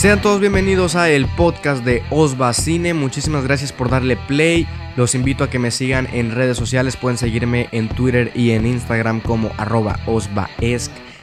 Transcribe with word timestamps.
Sean 0.00 0.22
todos 0.22 0.40
bienvenidos 0.40 0.96
a 0.96 1.10
el 1.10 1.26
podcast 1.26 1.84
de 1.84 2.02
Osva 2.08 2.54
Cine. 2.54 2.94
Muchísimas 2.94 3.44
gracias 3.44 3.70
por 3.70 3.90
darle 3.90 4.16
play. 4.16 4.66
Los 4.96 5.14
invito 5.14 5.44
a 5.44 5.50
que 5.50 5.58
me 5.58 5.70
sigan 5.70 6.08
en 6.14 6.34
redes 6.34 6.56
sociales. 6.56 6.96
Pueden 6.96 7.18
seguirme 7.18 7.68
en 7.70 7.90
Twitter 7.90 8.32
y 8.34 8.52
en 8.52 8.64
Instagram 8.64 9.20
como 9.20 9.52
arroba. 9.58 10.00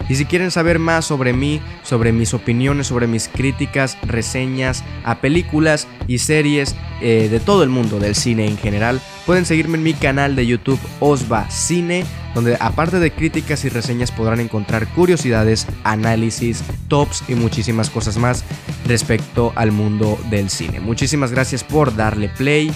Y 0.08 0.16
si 0.16 0.26
quieren 0.26 0.52
saber 0.52 0.78
más 0.78 1.05
sobre 1.05 1.34
mí, 1.34 1.60
sobre 1.82 2.12
mis 2.12 2.36
opiniones, 2.36 2.86
sobre 2.86 3.08
mis 3.08 3.30
críticas, 3.30 3.98
reseñas 4.04 4.84
a 5.04 5.21
películas 5.21 5.88
y 6.07 6.20
series 6.20 6.75
eh, 7.02 7.30
de 7.32 7.39
todo 7.39 7.64
el 7.64 7.70
mundo 7.70 7.98
del 7.98 8.14
cine 8.14 8.46
en 8.46 8.59
general, 8.59 9.02
pueden 9.28 9.46
seguirme 9.46 9.78
en 9.78 9.84
mi 9.84 9.94
canal 9.94 10.38
de 10.38 10.48
YouTube 10.48 10.80
Osva 11.02 11.50
Cine, 11.50 12.05
donde 12.34 12.55
aparte 12.62 12.98
de 12.98 13.12
críticas 13.12 13.66
y 13.66 13.70
reseñas 13.70 14.09
podrán 14.09 14.39
encontrar 14.39 14.88
curiosidades, 14.94 15.68
análisis, 15.84 16.64
tops 16.88 17.26
y 17.27 17.36
muchísimas 17.36 17.90
cosas 17.90 18.18
más 18.18 18.45
respecto 18.86 19.52
al 19.55 19.73
mundo 19.73 20.17
del 20.30 20.50
cine. 20.50 20.80
Muchísimas 20.80 21.34
gracias 21.34 21.66
por 21.66 21.94
darle 21.98 22.30
play 22.30 22.72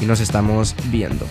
y 0.00 0.04
nos 0.04 0.20
estamos 0.20 0.76
viendo. 0.92 1.26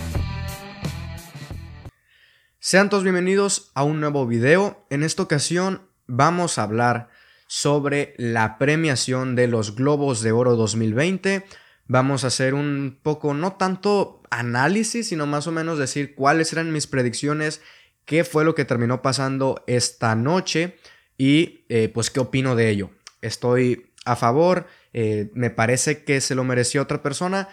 Sean 2.58 2.90
todos 2.90 3.02
bienvenidos 3.02 3.70
a 3.74 3.82
un 3.82 3.98
nuevo 3.98 4.26
video. 4.26 4.86
En 4.90 5.04
esta 5.04 5.22
ocasión 5.22 5.88
vamos 6.06 6.58
a 6.58 6.64
hablar 6.64 7.08
sobre 7.46 8.14
la 8.18 8.58
premiación 8.58 9.36
de 9.36 9.48
los 9.48 9.74
Globos 9.74 10.20
de 10.20 10.32
Oro 10.32 10.54
2020. 10.54 11.46
Vamos 11.88 12.24
a 12.24 12.28
hacer 12.28 12.54
un 12.54 12.98
poco, 13.02 13.32
no 13.34 13.52
tanto 13.52 14.22
análisis, 14.30 15.08
sino 15.08 15.26
más 15.26 15.46
o 15.46 15.52
menos 15.52 15.78
decir 15.78 16.14
cuáles 16.14 16.52
eran 16.52 16.72
mis 16.72 16.86
predicciones, 16.86 17.60
qué 18.04 18.24
fue 18.24 18.44
lo 18.44 18.54
que 18.54 18.64
terminó 18.64 19.02
pasando 19.02 19.62
esta 19.66 20.14
noche 20.16 20.76
y 21.16 21.64
eh, 21.68 21.88
pues 21.92 22.10
qué 22.10 22.20
opino 22.20 22.56
de 22.56 22.70
ello. 22.70 22.90
Estoy 23.22 23.92
a 24.04 24.16
favor, 24.16 24.66
eh, 24.92 25.30
me 25.34 25.50
parece 25.50 26.04
que 26.04 26.20
se 26.20 26.34
lo 26.34 26.44
mereció 26.44 26.82
otra 26.82 27.02
persona. 27.02 27.48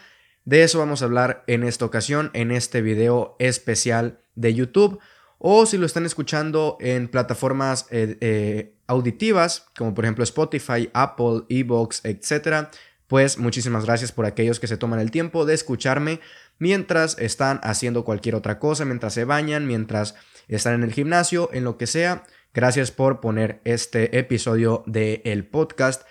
De 0.45 0.63
eso 0.63 0.79
vamos 0.79 1.01
a 1.01 1.05
hablar 1.05 1.43
en 1.47 1.63
esta 1.63 1.85
ocasión, 1.85 2.31
en 2.33 2.51
este 2.51 2.81
video 2.81 3.35
especial 3.39 4.19
de 4.35 4.53
YouTube. 4.53 4.99
O 5.37 5.65
si 5.65 5.77
lo 5.77 5.85
están 5.85 6.05
escuchando 6.05 6.77
en 6.79 7.07
plataformas 7.07 7.87
eh, 7.91 8.73
auditivas, 8.87 9.67
como 9.77 9.93
por 9.93 10.05
ejemplo 10.05 10.23
Spotify, 10.23 10.89
Apple, 10.93 11.43
Evox, 11.49 12.01
etc. 12.05 12.69
Pues 13.13 13.37
muchísimas 13.37 13.85
gracias 13.85 14.11
por 14.11 14.25
aquellos 14.25 14.59
que 14.59 14.65
se 14.65 14.75
toman 14.75 14.99
el 14.99 15.11
tiempo 15.11 15.45
de 15.45 15.53
escucharme 15.53 16.19
mientras 16.57 17.15
están 17.19 17.59
haciendo 17.61 18.05
cualquier 18.05 18.33
otra 18.33 18.57
cosa, 18.57 18.85
mientras 18.85 19.13
se 19.13 19.23
bañan, 19.23 19.67
mientras 19.67 20.15
están 20.47 20.73
en 20.73 20.81
el 20.81 20.91
gimnasio, 20.91 21.47
en 21.53 21.63
lo 21.63 21.77
que 21.77 21.85
sea. 21.85 22.23
Gracias 22.55 22.89
por 22.89 23.19
poner 23.19 23.61
este 23.65 24.17
episodio 24.17 24.83
del 24.87 25.45
podcast. 25.45 26.07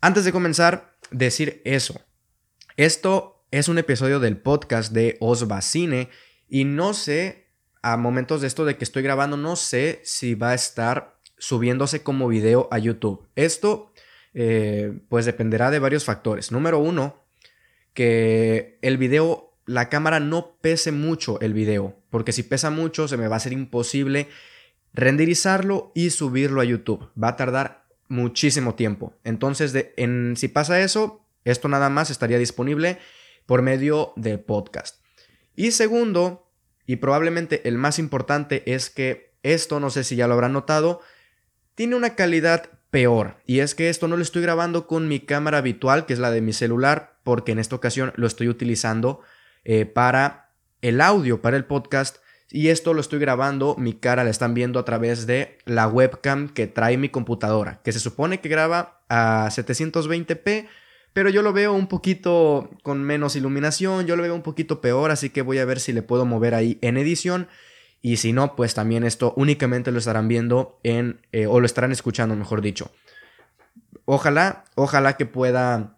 Antes 0.00 0.24
de 0.24 0.32
comenzar, 0.32 0.96
decir 1.12 1.62
eso. 1.64 2.00
Esto 2.76 3.46
es 3.52 3.68
un 3.68 3.78
episodio 3.78 4.18
del 4.18 4.36
podcast 4.36 4.92
de 4.92 5.18
Osva 5.20 5.62
Cine 5.62 6.10
y 6.48 6.64
no 6.64 6.92
sé, 6.92 7.52
a 7.82 7.96
momentos 7.96 8.40
de 8.40 8.48
esto 8.48 8.64
de 8.64 8.76
que 8.76 8.82
estoy 8.82 9.04
grabando, 9.04 9.36
no 9.36 9.54
sé 9.54 10.00
si 10.02 10.34
va 10.34 10.50
a 10.50 10.54
estar 10.54 11.20
subiéndose 11.38 12.02
como 12.02 12.26
video 12.26 12.66
a 12.72 12.78
YouTube. 12.78 13.28
Esto 13.36 13.91
eh, 14.34 14.98
pues 15.08 15.26
dependerá 15.26 15.70
de 15.70 15.78
varios 15.78 16.04
factores. 16.04 16.52
Número 16.52 16.78
uno, 16.78 17.22
que 17.94 18.78
el 18.82 18.96
video, 18.96 19.54
la 19.66 19.88
cámara 19.88 20.20
no 20.20 20.56
pese 20.60 20.92
mucho 20.92 21.40
el 21.40 21.52
video, 21.52 21.96
porque 22.10 22.32
si 22.32 22.42
pesa 22.42 22.70
mucho 22.70 23.08
se 23.08 23.16
me 23.16 23.28
va 23.28 23.36
a 23.36 23.40
ser 23.40 23.52
imposible 23.52 24.28
renderizarlo 24.94 25.92
y 25.94 26.10
subirlo 26.10 26.60
a 26.60 26.64
YouTube. 26.64 27.10
Va 27.20 27.28
a 27.28 27.36
tardar 27.36 27.84
muchísimo 28.08 28.74
tiempo. 28.74 29.14
Entonces, 29.24 29.72
de, 29.72 29.94
en, 29.96 30.36
si 30.36 30.48
pasa 30.48 30.80
eso, 30.80 31.24
esto 31.44 31.68
nada 31.68 31.88
más 31.88 32.10
estaría 32.10 32.38
disponible 32.38 32.98
por 33.46 33.62
medio 33.62 34.12
del 34.16 34.40
podcast. 34.40 35.02
Y 35.56 35.72
segundo, 35.72 36.50
y 36.86 36.96
probablemente 36.96 37.66
el 37.68 37.78
más 37.78 37.98
importante, 37.98 38.62
es 38.72 38.90
que 38.90 39.32
esto, 39.42 39.80
no 39.80 39.90
sé 39.90 40.04
si 40.04 40.16
ya 40.16 40.26
lo 40.26 40.34
habrán 40.34 40.52
notado, 40.52 41.00
tiene 41.74 41.96
una 41.96 42.14
calidad 42.14 42.70
peor. 42.92 43.36
Y 43.46 43.60
es 43.60 43.74
que 43.74 43.88
esto 43.88 44.06
no 44.06 44.16
lo 44.16 44.22
estoy 44.22 44.42
grabando 44.42 44.86
con 44.86 45.08
mi 45.08 45.18
cámara 45.18 45.58
habitual, 45.58 46.04
que 46.04 46.12
es 46.12 46.18
la 46.18 46.30
de 46.30 46.42
mi 46.42 46.52
celular, 46.52 47.16
porque 47.24 47.52
en 47.52 47.58
esta 47.58 47.74
ocasión 47.74 48.12
lo 48.16 48.26
estoy 48.26 48.48
utilizando 48.48 49.22
eh, 49.64 49.86
para 49.86 50.50
el 50.82 51.00
audio, 51.00 51.40
para 51.40 51.56
el 51.56 51.64
podcast. 51.64 52.18
Y 52.50 52.68
esto 52.68 52.92
lo 52.92 53.00
estoy 53.00 53.18
grabando, 53.18 53.76
mi 53.78 53.94
cara 53.94 54.24
la 54.24 54.30
están 54.30 54.52
viendo 54.52 54.78
a 54.78 54.84
través 54.84 55.26
de 55.26 55.56
la 55.64 55.88
webcam 55.88 56.50
que 56.50 56.66
trae 56.66 56.98
mi 56.98 57.08
computadora, 57.08 57.80
que 57.82 57.92
se 57.92 57.98
supone 57.98 58.40
que 58.40 58.50
graba 58.50 59.00
a 59.08 59.48
720p, 59.48 60.68
pero 61.14 61.30
yo 61.30 61.40
lo 61.40 61.54
veo 61.54 61.72
un 61.72 61.86
poquito 61.86 62.68
con 62.82 63.02
menos 63.02 63.36
iluminación, 63.36 64.06
yo 64.06 64.16
lo 64.16 64.22
veo 64.22 64.34
un 64.34 64.42
poquito 64.42 64.82
peor, 64.82 65.10
así 65.10 65.30
que 65.30 65.40
voy 65.40 65.60
a 65.60 65.64
ver 65.64 65.80
si 65.80 65.94
le 65.94 66.02
puedo 66.02 66.26
mover 66.26 66.54
ahí 66.54 66.76
en 66.82 66.98
edición. 66.98 67.48
Y 68.02 68.16
si 68.16 68.32
no, 68.32 68.56
pues 68.56 68.74
también 68.74 69.04
esto 69.04 69.32
únicamente 69.36 69.92
lo 69.92 69.98
estarán 69.98 70.26
viendo 70.26 70.80
en, 70.82 71.20
eh, 71.30 71.46
o 71.46 71.60
lo 71.60 71.66
estarán 71.66 71.92
escuchando, 71.92 72.34
mejor 72.34 72.60
dicho. 72.60 72.90
Ojalá, 74.04 74.64
ojalá 74.74 75.16
que 75.16 75.24
pueda, 75.24 75.96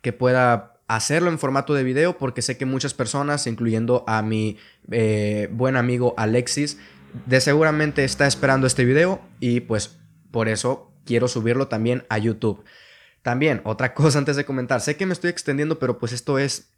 que 0.00 0.14
pueda 0.14 0.80
hacerlo 0.88 1.28
en 1.30 1.38
formato 1.38 1.74
de 1.74 1.84
video, 1.84 2.16
porque 2.16 2.40
sé 2.40 2.56
que 2.56 2.64
muchas 2.64 2.94
personas, 2.94 3.46
incluyendo 3.46 4.04
a 4.06 4.22
mi 4.22 4.56
eh, 4.90 5.48
buen 5.52 5.76
amigo 5.76 6.14
Alexis, 6.16 6.78
de 7.26 7.40
seguramente 7.42 8.04
está 8.04 8.26
esperando 8.26 8.66
este 8.66 8.86
video 8.86 9.20
y 9.38 9.60
pues 9.60 9.98
por 10.30 10.48
eso 10.48 10.92
quiero 11.04 11.28
subirlo 11.28 11.68
también 11.68 12.04
a 12.08 12.16
YouTube. 12.16 12.64
También, 13.20 13.60
otra 13.64 13.92
cosa 13.94 14.18
antes 14.18 14.36
de 14.36 14.46
comentar, 14.46 14.80
sé 14.80 14.96
que 14.96 15.04
me 15.04 15.12
estoy 15.12 15.28
extendiendo, 15.28 15.78
pero 15.78 15.98
pues 15.98 16.12
esto 16.12 16.38
es, 16.38 16.72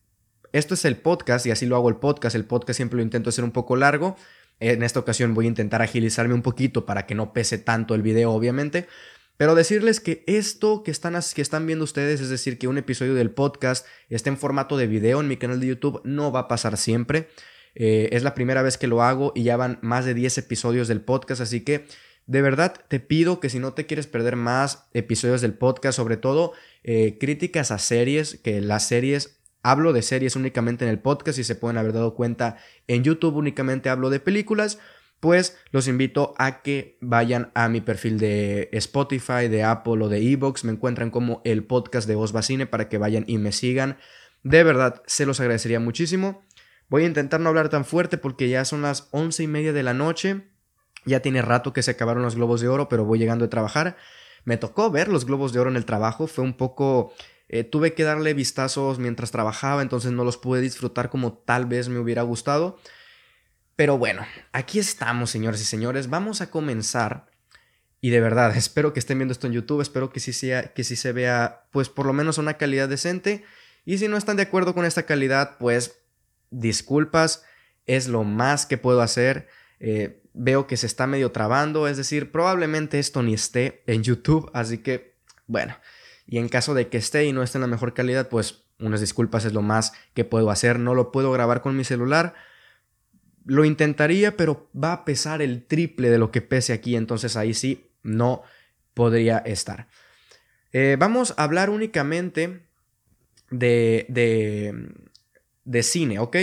esto 0.52 0.74
es 0.74 0.84
el 0.84 0.96
podcast 0.96 1.46
y 1.46 1.52
así 1.52 1.66
lo 1.66 1.76
hago 1.76 1.88
el 1.88 1.96
podcast. 1.96 2.34
El 2.34 2.44
podcast 2.44 2.76
siempre 2.76 2.96
lo 2.96 3.02
intento 3.04 3.30
hacer 3.30 3.44
un 3.44 3.52
poco 3.52 3.76
largo. 3.76 4.16
En 4.60 4.82
esta 4.82 5.00
ocasión 5.00 5.34
voy 5.34 5.46
a 5.46 5.48
intentar 5.48 5.82
agilizarme 5.82 6.34
un 6.34 6.42
poquito 6.42 6.86
para 6.86 7.06
que 7.06 7.14
no 7.14 7.32
pese 7.32 7.58
tanto 7.58 7.94
el 7.94 8.02
video, 8.02 8.30
obviamente. 8.32 8.86
Pero 9.38 9.54
decirles 9.54 10.00
que 10.00 10.22
esto 10.26 10.82
que 10.82 10.90
están, 10.90 11.18
que 11.34 11.40
están 11.40 11.66
viendo 11.66 11.82
ustedes, 11.82 12.20
es 12.20 12.28
decir, 12.28 12.58
que 12.58 12.68
un 12.68 12.76
episodio 12.76 13.14
del 13.14 13.30
podcast 13.30 13.86
esté 14.10 14.28
en 14.28 14.36
formato 14.36 14.76
de 14.76 14.86
video 14.86 15.20
en 15.20 15.28
mi 15.28 15.38
canal 15.38 15.60
de 15.60 15.68
YouTube, 15.68 16.02
no 16.04 16.30
va 16.30 16.40
a 16.40 16.48
pasar 16.48 16.76
siempre. 16.76 17.28
Eh, 17.74 18.10
es 18.12 18.22
la 18.22 18.34
primera 18.34 18.60
vez 18.60 18.76
que 18.76 18.86
lo 18.86 19.02
hago 19.02 19.32
y 19.34 19.44
ya 19.44 19.56
van 19.56 19.78
más 19.80 20.04
de 20.04 20.12
10 20.12 20.36
episodios 20.36 20.88
del 20.88 21.00
podcast, 21.00 21.40
así 21.40 21.62
que 21.62 21.86
de 22.26 22.42
verdad 22.42 22.74
te 22.88 23.00
pido 23.00 23.40
que 23.40 23.48
si 23.48 23.58
no 23.58 23.72
te 23.72 23.86
quieres 23.86 24.06
perder 24.06 24.36
más 24.36 24.88
episodios 24.92 25.40
del 25.40 25.54
podcast, 25.54 25.96
sobre 25.96 26.18
todo 26.18 26.52
eh, 26.84 27.16
críticas 27.18 27.70
a 27.70 27.78
series, 27.78 28.38
que 28.44 28.60
las 28.60 28.86
series, 28.86 29.39
hablo 29.62 29.92
de 29.92 30.02
series 30.02 30.36
únicamente 30.36 30.84
en 30.84 30.90
el 30.90 30.98
podcast 30.98 31.38
y 31.38 31.44
se 31.44 31.54
pueden 31.54 31.78
haber 31.78 31.92
dado 31.92 32.14
cuenta 32.14 32.56
en 32.86 33.04
YouTube 33.04 33.36
únicamente 33.36 33.88
hablo 33.88 34.10
de 34.10 34.20
películas, 34.20 34.78
pues 35.20 35.58
los 35.70 35.86
invito 35.86 36.34
a 36.38 36.62
que 36.62 36.96
vayan 37.00 37.52
a 37.54 37.68
mi 37.68 37.80
perfil 37.80 38.18
de 38.18 38.70
Spotify, 38.72 39.48
de 39.48 39.62
Apple 39.62 40.02
o 40.02 40.08
de 40.08 40.32
Evox, 40.32 40.64
me 40.64 40.72
encuentran 40.72 41.10
como 41.10 41.42
el 41.44 41.64
podcast 41.64 42.08
de 42.08 42.16
Osbacine 42.16 42.66
para 42.66 42.88
que 42.88 42.98
vayan 42.98 43.24
y 43.26 43.38
me 43.38 43.52
sigan. 43.52 43.98
De 44.42 44.64
verdad, 44.64 45.02
se 45.06 45.26
los 45.26 45.40
agradecería 45.40 45.80
muchísimo. 45.80 46.42
Voy 46.88 47.04
a 47.04 47.06
intentar 47.06 47.40
no 47.40 47.50
hablar 47.50 47.68
tan 47.68 47.84
fuerte 47.84 48.16
porque 48.16 48.48
ya 48.48 48.64
son 48.64 48.82
las 48.82 49.08
once 49.10 49.42
y 49.42 49.46
media 49.46 49.74
de 49.74 49.82
la 49.82 49.92
noche. 49.92 50.48
Ya 51.04 51.20
tiene 51.20 51.42
rato 51.42 51.72
que 51.72 51.82
se 51.82 51.92
acabaron 51.92 52.22
los 52.22 52.36
globos 52.36 52.60
de 52.60 52.68
oro, 52.68 52.88
pero 52.88 53.04
voy 53.04 53.18
llegando 53.18 53.44
a 53.44 53.50
trabajar. 53.50 53.96
Me 54.44 54.56
tocó 54.56 54.90
ver 54.90 55.08
los 55.08 55.26
globos 55.26 55.52
de 55.52 55.60
oro 55.60 55.70
en 55.70 55.76
el 55.76 55.84
trabajo, 55.84 56.26
fue 56.26 56.44
un 56.44 56.54
poco... 56.54 57.12
Eh, 57.52 57.64
tuve 57.64 57.94
que 57.94 58.04
darle 58.04 58.32
vistazos 58.32 59.00
mientras 59.00 59.32
trabajaba, 59.32 59.82
entonces 59.82 60.12
no 60.12 60.22
los 60.22 60.36
pude 60.36 60.60
disfrutar 60.60 61.10
como 61.10 61.32
tal 61.32 61.66
vez 61.66 61.88
me 61.88 61.98
hubiera 61.98 62.22
gustado. 62.22 62.78
Pero 63.74 63.98
bueno, 63.98 64.24
aquí 64.52 64.78
estamos, 64.78 65.30
señores 65.30 65.60
y 65.60 65.64
señores. 65.64 66.08
Vamos 66.08 66.42
a 66.42 66.50
comenzar. 66.52 67.28
Y 68.00 68.10
de 68.10 68.20
verdad, 68.20 68.56
espero 68.56 68.92
que 68.92 69.00
estén 69.00 69.18
viendo 69.18 69.32
esto 69.32 69.48
en 69.48 69.52
YouTube, 69.52 69.80
espero 69.80 70.12
que 70.12 70.20
sí, 70.20 70.48
que 70.76 70.84
sí 70.84 70.94
se 70.94 71.10
vea, 71.10 71.64
pues 71.72 71.88
por 71.88 72.06
lo 72.06 72.12
menos 72.12 72.38
una 72.38 72.54
calidad 72.54 72.88
decente. 72.88 73.44
Y 73.84 73.98
si 73.98 74.06
no 74.06 74.16
están 74.16 74.36
de 74.36 74.44
acuerdo 74.44 74.72
con 74.72 74.84
esta 74.84 75.02
calidad, 75.02 75.58
pues 75.58 76.02
disculpas, 76.50 77.42
es 77.86 78.06
lo 78.06 78.22
más 78.22 78.64
que 78.64 78.78
puedo 78.78 79.02
hacer. 79.02 79.48
Eh, 79.80 80.22
veo 80.34 80.68
que 80.68 80.76
se 80.76 80.86
está 80.86 81.08
medio 81.08 81.32
trabando, 81.32 81.88
es 81.88 81.96
decir, 81.96 82.30
probablemente 82.30 83.00
esto 83.00 83.24
ni 83.24 83.34
esté 83.34 83.82
en 83.88 84.04
YouTube, 84.04 84.48
así 84.54 84.78
que 84.78 85.16
bueno, 85.48 85.76
y 86.30 86.38
en 86.38 86.48
caso 86.48 86.74
de 86.74 86.88
que 86.88 86.96
esté 86.96 87.26
y 87.26 87.32
no 87.32 87.42
esté 87.42 87.58
en 87.58 87.62
la 87.62 87.66
mejor 87.66 87.92
calidad, 87.92 88.28
pues 88.28 88.62
unas 88.78 89.00
disculpas 89.00 89.44
es 89.44 89.52
lo 89.52 89.62
más 89.62 89.92
que 90.14 90.24
puedo 90.24 90.50
hacer, 90.50 90.78
no 90.78 90.94
lo 90.94 91.10
puedo 91.10 91.32
grabar 91.32 91.60
con 91.60 91.76
mi 91.76 91.82
celular. 91.82 92.34
Lo 93.44 93.64
intentaría, 93.64 94.36
pero 94.36 94.70
va 94.72 94.92
a 94.92 95.04
pesar 95.04 95.42
el 95.42 95.66
triple 95.66 96.08
de 96.08 96.18
lo 96.18 96.30
que 96.30 96.40
pese 96.40 96.72
aquí, 96.72 96.94
entonces 96.94 97.36
ahí 97.36 97.52
sí 97.52 97.90
no 98.04 98.42
podría 98.94 99.38
estar. 99.38 99.88
Eh, 100.72 100.96
vamos 100.98 101.34
a 101.36 101.42
hablar 101.42 101.68
únicamente 101.68 102.62
de, 103.50 104.06
de, 104.08 104.88
de 105.64 105.82
cine, 105.82 106.20
¿ok? 106.20 106.36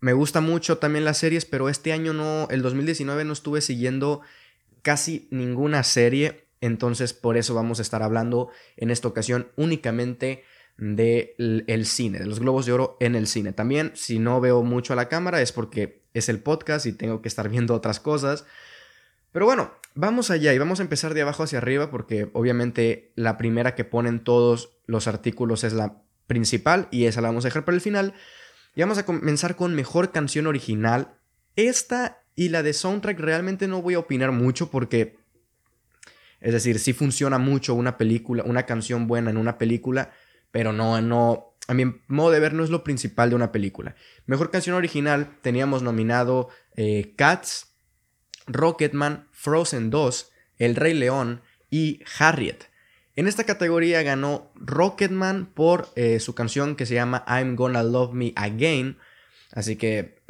Me 0.00 0.14
gusta 0.14 0.40
mucho 0.40 0.78
también 0.78 1.04
las 1.04 1.18
series, 1.18 1.44
pero 1.44 1.68
este 1.68 1.92
año 1.92 2.14
no, 2.14 2.48
el 2.50 2.62
2019 2.62 3.26
no 3.26 3.34
estuve 3.34 3.60
siguiendo 3.60 4.22
casi 4.80 5.28
ninguna 5.30 5.82
serie. 5.82 6.46
Entonces, 6.60 7.12
por 7.12 7.36
eso 7.36 7.54
vamos 7.54 7.78
a 7.78 7.82
estar 7.82 8.02
hablando 8.02 8.50
en 8.76 8.90
esta 8.90 9.08
ocasión 9.08 9.48
únicamente 9.56 10.44
del 10.76 11.64
el 11.66 11.86
cine, 11.86 12.18
de 12.18 12.26
los 12.26 12.40
globos 12.40 12.66
de 12.66 12.72
oro 12.72 12.96
en 13.00 13.14
el 13.14 13.26
cine. 13.26 13.52
También, 13.52 13.92
si 13.94 14.18
no 14.18 14.40
veo 14.40 14.62
mucho 14.62 14.92
a 14.92 14.96
la 14.96 15.08
cámara, 15.08 15.42
es 15.42 15.52
porque 15.52 16.02
es 16.14 16.28
el 16.28 16.40
podcast 16.40 16.86
y 16.86 16.92
tengo 16.92 17.22
que 17.22 17.28
estar 17.28 17.48
viendo 17.48 17.74
otras 17.74 18.00
cosas. 18.00 18.46
Pero 19.32 19.46
bueno, 19.46 19.72
vamos 19.94 20.30
allá 20.30 20.52
y 20.52 20.58
vamos 20.58 20.80
a 20.80 20.82
empezar 20.82 21.14
de 21.14 21.22
abajo 21.22 21.44
hacia 21.44 21.58
arriba 21.58 21.90
porque 21.90 22.30
obviamente 22.32 23.12
la 23.14 23.36
primera 23.36 23.74
que 23.74 23.84
ponen 23.84 24.24
todos 24.24 24.78
los 24.86 25.06
artículos 25.06 25.64
es 25.64 25.72
la 25.72 26.02
principal 26.26 26.88
y 26.90 27.04
esa 27.04 27.20
la 27.20 27.28
vamos 27.28 27.44
a 27.44 27.48
dejar 27.48 27.64
para 27.64 27.76
el 27.76 27.82
final. 27.82 28.14
Y 28.74 28.80
vamos 28.80 28.98
a 28.98 29.04
comenzar 29.04 29.56
con 29.56 29.74
mejor 29.74 30.12
canción 30.12 30.46
original. 30.46 31.14
Esta 31.56 32.22
y 32.34 32.48
la 32.48 32.62
de 32.62 32.72
soundtrack 32.72 33.18
realmente 33.20 33.68
no 33.68 33.82
voy 33.82 33.94
a 33.94 33.98
opinar 33.98 34.32
mucho 34.32 34.70
porque, 34.70 35.18
es 36.40 36.52
decir, 36.52 36.78
sí 36.78 36.92
funciona 36.92 37.38
mucho 37.38 37.74
una 37.74 37.98
película, 37.98 38.42
una 38.44 38.64
canción 38.64 39.06
buena 39.06 39.30
en 39.30 39.36
una 39.36 39.58
película, 39.58 40.12
pero 40.50 40.72
no, 40.72 41.00
no, 41.00 41.54
a 41.68 41.74
mi 41.74 41.84
modo 42.08 42.30
de 42.30 42.40
ver 42.40 42.54
no 42.54 42.64
es 42.64 42.70
lo 42.70 42.82
principal 42.82 43.30
de 43.30 43.36
una 43.36 43.52
película. 43.52 43.94
Mejor 44.26 44.50
canción 44.50 44.74
original 44.74 45.36
teníamos 45.42 45.82
nominado 45.82 46.48
eh, 46.76 47.14
Cats, 47.16 47.74
Rocketman, 48.46 49.28
Frozen 49.32 49.90
2, 49.90 50.32
El 50.58 50.76
Rey 50.76 50.94
León 50.94 51.42
y 51.70 52.02
Harriet. 52.18 52.64
En 53.16 53.28
esta 53.28 53.44
categoría 53.44 54.02
ganó 54.02 54.50
Rocketman 54.54 55.46
por 55.46 55.88
eh, 55.94 56.20
su 56.20 56.34
canción 56.34 56.74
que 56.74 56.86
se 56.86 56.94
llama 56.94 57.24
I'm 57.28 57.54
Gonna 57.54 57.82
Love 57.82 58.14
Me 58.14 58.32
Again. 58.34 58.98
Así 59.52 59.76
que 59.76 60.22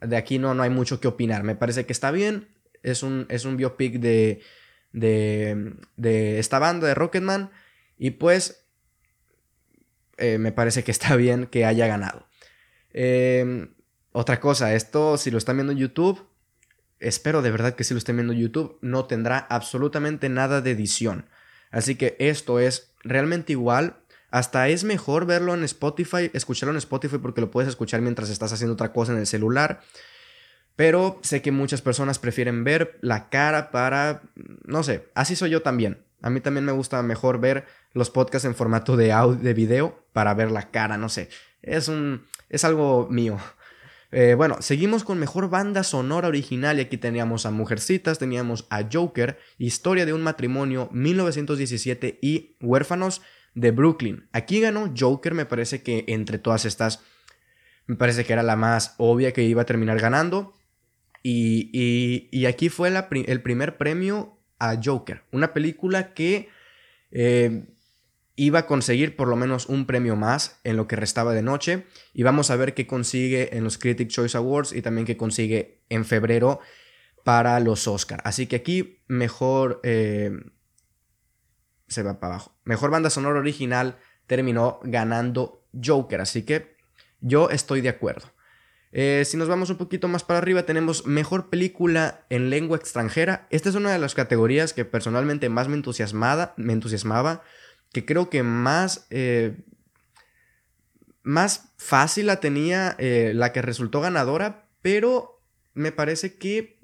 de 0.00 0.16
aquí 0.16 0.38
no, 0.38 0.54
no 0.54 0.62
hay 0.62 0.70
mucho 0.70 1.00
que 1.00 1.08
opinar. 1.08 1.42
Me 1.42 1.54
parece 1.54 1.84
que 1.84 1.92
está 1.92 2.10
bien. 2.10 2.48
Es 2.82 3.02
un, 3.02 3.26
es 3.28 3.44
un 3.44 3.58
biopic 3.58 4.00
de, 4.00 4.40
de, 4.92 5.74
de 5.96 6.38
esta 6.38 6.58
banda 6.58 6.86
de 6.86 6.94
Rocketman. 6.94 7.50
Y 7.98 8.12
pues 8.12 8.64
eh, 10.20 10.38
me 10.38 10.52
parece 10.52 10.84
que 10.84 10.90
está 10.90 11.16
bien 11.16 11.46
que 11.46 11.64
haya 11.64 11.86
ganado. 11.86 12.26
Em, 12.92 13.74
otra 14.12 14.38
cosa, 14.38 14.74
esto 14.74 15.16
si 15.16 15.30
lo 15.30 15.38
están 15.38 15.56
viendo 15.56 15.72
en 15.72 15.78
YouTube, 15.78 16.26
espero 16.98 17.42
de 17.42 17.50
verdad 17.50 17.74
que 17.74 17.84
si 17.84 17.94
lo 17.94 17.98
estén 17.98 18.16
viendo 18.16 18.34
en 18.34 18.40
YouTube, 18.40 18.78
no 18.82 19.06
tendrá 19.06 19.38
absolutamente 19.38 20.28
nada 20.28 20.60
de 20.60 20.72
edición. 20.72 21.26
Así 21.70 21.94
que 21.94 22.16
esto 22.18 22.60
es 22.60 22.92
realmente 23.02 23.52
igual. 23.52 23.96
Hasta 24.30 24.68
es 24.68 24.84
mejor 24.84 25.26
verlo 25.26 25.54
en 25.54 25.64
Spotify, 25.64 26.30
escucharlo 26.34 26.72
en 26.72 26.78
Spotify 26.78 27.18
porque 27.18 27.40
lo 27.40 27.50
puedes 27.50 27.68
escuchar 27.68 28.00
mientras 28.00 28.30
estás 28.30 28.52
haciendo 28.52 28.74
otra 28.74 28.92
cosa 28.92 29.12
en 29.12 29.18
el 29.18 29.26
celular. 29.26 29.80
Pero 30.76 31.18
sé 31.22 31.42
que 31.42 31.52
muchas 31.52 31.82
personas 31.82 32.18
prefieren 32.18 32.64
ver 32.64 32.98
la 33.02 33.28
cara 33.28 33.70
para, 33.70 34.22
no 34.64 34.82
sé, 34.82 35.08
así 35.14 35.36
soy 35.36 35.50
yo 35.50 35.62
también. 35.62 35.98
A 36.22 36.30
mí 36.30 36.40
también 36.40 36.64
me 36.64 36.72
gusta 36.72 37.02
mejor 37.02 37.40
ver 37.40 37.66
los 37.92 38.10
podcasts 38.10 38.46
en 38.46 38.54
formato 38.54 38.96
de 38.96 39.12
audio, 39.12 39.40
de 39.40 39.54
video, 39.54 40.04
para 40.12 40.34
ver 40.34 40.50
la 40.50 40.70
cara, 40.70 40.96
no 40.96 41.08
sé. 41.08 41.28
Es 41.62 41.88
un, 41.88 42.24
es 42.48 42.64
algo 42.64 43.08
mío. 43.10 43.38
Eh, 44.12 44.34
bueno, 44.34 44.56
seguimos 44.60 45.04
con 45.04 45.18
mejor 45.18 45.48
banda 45.50 45.84
sonora 45.84 46.28
original 46.28 46.78
y 46.78 46.82
aquí 46.82 46.96
teníamos 46.96 47.46
a 47.46 47.52
Mujercitas, 47.52 48.18
teníamos 48.18 48.66
a 48.68 48.88
Joker, 48.92 49.38
Historia 49.56 50.04
de 50.04 50.12
un 50.12 50.22
matrimonio, 50.22 50.88
1917 50.92 52.18
y 52.20 52.56
Huérfanos 52.60 53.22
de 53.54 53.70
Brooklyn. 53.70 54.28
Aquí 54.32 54.60
ganó 54.60 54.92
Joker, 54.98 55.34
me 55.34 55.46
parece 55.46 55.82
que 55.82 56.04
entre 56.08 56.38
todas 56.38 56.64
estas, 56.64 57.02
me 57.86 57.96
parece 57.96 58.24
que 58.24 58.32
era 58.32 58.42
la 58.42 58.56
más 58.56 58.94
obvia 58.98 59.32
que 59.32 59.44
iba 59.44 59.62
a 59.62 59.66
terminar 59.66 60.00
ganando. 60.00 60.54
Y, 61.22 62.46
aquí 62.46 62.68
fue 62.68 62.88
el 62.88 63.42
primer 63.42 63.76
premio 63.76 64.38
a 64.58 64.78
Joker, 64.82 65.22
una 65.32 65.52
película 65.52 66.14
que 66.14 66.48
eh, 67.10 67.64
iba 68.36 68.60
a 68.60 68.66
conseguir 68.66 69.16
por 69.16 69.28
lo 69.28 69.36
menos 69.36 69.66
un 69.66 69.86
premio 69.86 70.16
más 70.16 70.60
en 70.64 70.76
lo 70.76 70.86
que 70.86 70.96
restaba 70.96 71.34
de 71.34 71.42
noche 71.42 71.84
y 72.14 72.22
vamos 72.22 72.50
a 72.50 72.56
ver 72.56 72.74
qué 72.74 72.86
consigue 72.86 73.56
en 73.56 73.64
los 73.64 73.76
Critic 73.76 74.08
Choice 74.08 74.36
Awards 74.36 74.72
y 74.72 74.82
también 74.82 75.06
qué 75.06 75.16
consigue 75.16 75.82
en 75.88 76.04
febrero 76.04 76.60
para 77.24 77.60
los 77.60 77.86
Oscar. 77.86 78.20
Así 78.24 78.46
que 78.46 78.56
aquí 78.56 79.02
mejor 79.08 79.80
eh, 79.82 80.30
se 81.86 82.02
va 82.02 82.18
para 82.18 82.34
abajo. 82.34 82.56
Mejor 82.64 82.90
banda 82.90 83.10
sonora 83.10 83.40
original 83.40 83.98
terminó 84.26 84.80
ganando 84.84 85.66
Joker, 85.84 86.20
así 86.20 86.42
que 86.44 86.76
yo 87.20 87.50
estoy 87.50 87.80
de 87.82 87.90
acuerdo. 87.90 88.32
Eh, 88.92 89.22
si 89.24 89.36
nos 89.36 89.48
vamos 89.48 89.70
un 89.70 89.76
poquito 89.76 90.08
más 90.08 90.24
para 90.24 90.38
arriba, 90.38 90.64
tenemos 90.64 91.06
mejor 91.06 91.48
película 91.48 92.26
en 92.28 92.50
lengua 92.50 92.76
extranjera. 92.76 93.46
Esta 93.50 93.68
es 93.68 93.74
una 93.74 93.92
de 93.92 93.98
las 93.98 94.14
categorías 94.14 94.72
que 94.72 94.84
personalmente 94.84 95.48
más 95.48 95.68
me, 95.68 95.76
entusiasmada, 95.76 96.54
me 96.56 96.72
entusiasmaba 96.72 97.42
que 97.92 98.04
creo 98.04 98.30
que 98.30 98.42
más, 98.42 99.06
eh, 99.10 99.56
más 101.22 101.72
fácil 101.76 102.26
la 102.26 102.40
tenía 102.40 102.96
eh, 102.98 103.32
la 103.34 103.52
que 103.52 103.62
resultó 103.62 104.00
ganadora, 104.00 104.68
pero 104.82 105.42
me 105.74 105.92
parece 105.92 106.36
que 106.36 106.80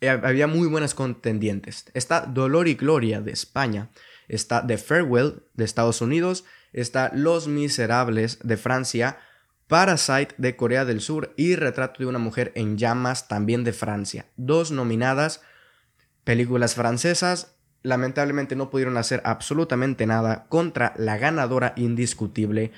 había 0.00 0.46
muy 0.46 0.68
buenas 0.68 0.94
contendientes. 0.94 1.86
Está 1.94 2.20
Dolor 2.20 2.68
y 2.68 2.74
Gloria 2.74 3.20
de 3.20 3.32
España, 3.32 3.90
está 4.28 4.66
The 4.66 4.78
Farewell 4.78 5.44
de 5.54 5.64
Estados 5.64 6.00
Unidos, 6.00 6.44
está 6.72 7.10
Los 7.14 7.48
Miserables 7.48 8.38
de 8.42 8.56
Francia, 8.56 9.18
Parasite 9.68 10.34
de 10.38 10.56
Corea 10.56 10.84
del 10.84 11.00
Sur 11.00 11.34
y 11.36 11.56
Retrato 11.56 11.98
de 11.98 12.06
una 12.06 12.18
mujer 12.18 12.52
en 12.54 12.78
llamas 12.78 13.28
también 13.28 13.64
de 13.64 13.72
Francia. 13.72 14.26
Dos 14.36 14.70
nominadas 14.70 15.42
películas 16.24 16.74
francesas 16.74 17.56
lamentablemente 17.82 18.56
no 18.56 18.70
pudieron 18.70 18.96
hacer 18.96 19.22
absolutamente 19.24 20.06
nada 20.06 20.46
contra 20.48 20.92
la 20.96 21.18
ganadora 21.18 21.72
indiscutible 21.76 22.72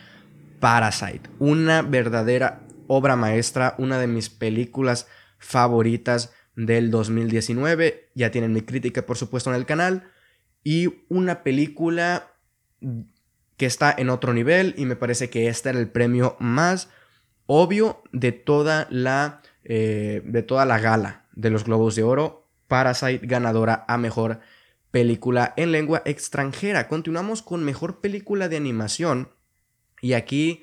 Parasite. 0.61 1.31
Una 1.39 1.83
verdadera 1.83 2.61
obra 2.87 3.17
maestra, 3.17 3.75
una 3.79 3.99
de 3.99 4.07
mis 4.07 4.29
películas 4.29 5.07
favoritas 5.39 6.33
del 6.57 6.91
2019. 6.91 8.11
Ya 8.15 8.31
tienen 8.31 8.53
mi 8.53 8.63
crítica, 8.63 9.07
por 9.07 9.17
supuesto, 9.17 9.51
en 9.51 9.57
el 9.57 9.67
canal. 9.67 10.11
Y 10.65 11.05
una 11.09 11.43
película 11.43 12.33
que 13.59 13.67
está 13.67 13.95
en 13.97 14.09
otro 14.09 14.33
nivel 14.33 14.75
y 14.79 14.87
me 14.87 14.97
parece 14.97 15.29
que 15.29 15.49
este 15.49 15.69
era 15.69 15.79
el 15.79 15.91
premio 15.91 16.37
más 16.39 16.89
obvio 17.45 18.03
de 18.13 18.33
toda 18.33 18.87
la, 18.91 19.43
eh, 19.65 20.23
de 20.25 20.43
toda 20.43 20.65
la 20.65 20.79
gala 20.79 21.27
de 21.33 21.51
los 21.51 21.65
Globos 21.65 21.97
de 21.97 22.05
Oro. 22.05 22.49
Parasite 22.69 23.27
ganadora 23.27 23.85
a 23.89 23.99
mejor 23.99 24.41
película 24.91 25.55
en 25.57 25.73
lengua 25.73 26.03
extranjera. 26.05 26.87
Continuamos 26.89 27.43
con 27.43 27.65
mejor 27.65 28.01
película 28.01 28.49
de 28.49 28.59
animación. 28.59 29.31
Y 30.01 30.13
aquí 30.13 30.63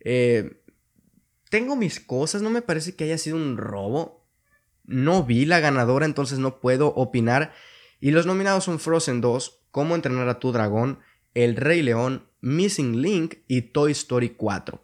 eh, 0.00 0.60
tengo 1.48 1.76
mis 1.76 2.00
cosas, 2.00 2.42
no 2.42 2.50
me 2.50 2.62
parece 2.62 2.94
que 2.94 3.04
haya 3.04 3.18
sido 3.18 3.36
un 3.36 3.56
robo. 3.56 4.26
No 4.84 5.22
vi 5.22 5.46
la 5.46 5.60
ganadora, 5.60 6.04
entonces 6.04 6.38
no 6.38 6.60
puedo 6.60 6.88
opinar. 6.88 7.52
Y 8.00 8.10
los 8.10 8.26
nominados 8.26 8.64
son 8.64 8.78
Frozen 8.78 9.20
2, 9.20 9.62
Cómo 9.70 9.94
entrenar 9.94 10.28
a 10.28 10.38
tu 10.38 10.52
dragón, 10.52 11.00
El 11.32 11.56
Rey 11.56 11.82
León, 11.82 12.28
Missing 12.44 13.00
Link 13.00 13.36
y 13.48 13.62
Toy 13.62 13.92
Story 13.92 14.30
4. 14.30 14.82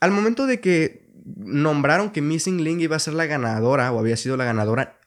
Al 0.00 0.10
momento 0.10 0.46
de 0.46 0.60
que 0.60 1.10
nombraron 1.24 2.10
que 2.10 2.20
Missing 2.20 2.62
Link 2.62 2.80
iba 2.80 2.96
a 2.96 3.00
ser 3.00 3.14
la 3.14 3.26
ganadora 3.26 3.90
o 3.90 3.98
había 3.98 4.16
sido 4.16 4.36
la 4.36 4.44
ganadora, 4.44 5.00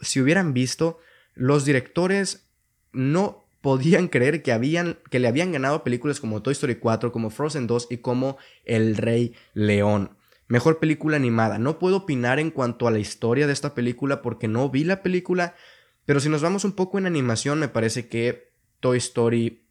si 0.00 0.20
hubieran 0.20 0.52
visto 0.52 0.98
los 1.34 1.64
directores 1.64 2.50
no 2.92 3.44
podían 3.62 4.08
creer 4.08 4.42
que, 4.42 4.52
habían, 4.52 4.98
que 5.10 5.18
le 5.18 5.28
habían 5.28 5.52
ganado 5.52 5.84
películas 5.84 6.20
como 6.20 6.42
Toy 6.42 6.52
Story 6.52 6.74
4, 6.74 7.12
como 7.12 7.30
Frozen 7.30 7.66
2 7.66 7.88
y 7.90 7.96
como 7.98 8.36
El 8.64 8.96
Rey 8.96 9.34
León. 9.54 10.18
Mejor 10.48 10.78
película 10.78 11.16
animada. 11.16 11.58
No 11.58 11.78
puedo 11.78 11.96
opinar 11.96 12.38
en 12.38 12.50
cuanto 12.50 12.86
a 12.86 12.90
la 12.90 12.98
historia 12.98 13.46
de 13.46 13.54
esta 13.54 13.74
película 13.74 14.20
porque 14.20 14.48
no 14.48 14.68
vi 14.68 14.84
la 14.84 15.02
película, 15.02 15.54
pero 16.04 16.20
si 16.20 16.28
nos 16.28 16.42
vamos 16.42 16.66
un 16.66 16.72
poco 16.72 16.98
en 16.98 17.06
animación, 17.06 17.58
me 17.58 17.68
parece 17.68 18.06
que 18.08 18.52
Toy 18.80 18.98
Story 18.98 19.63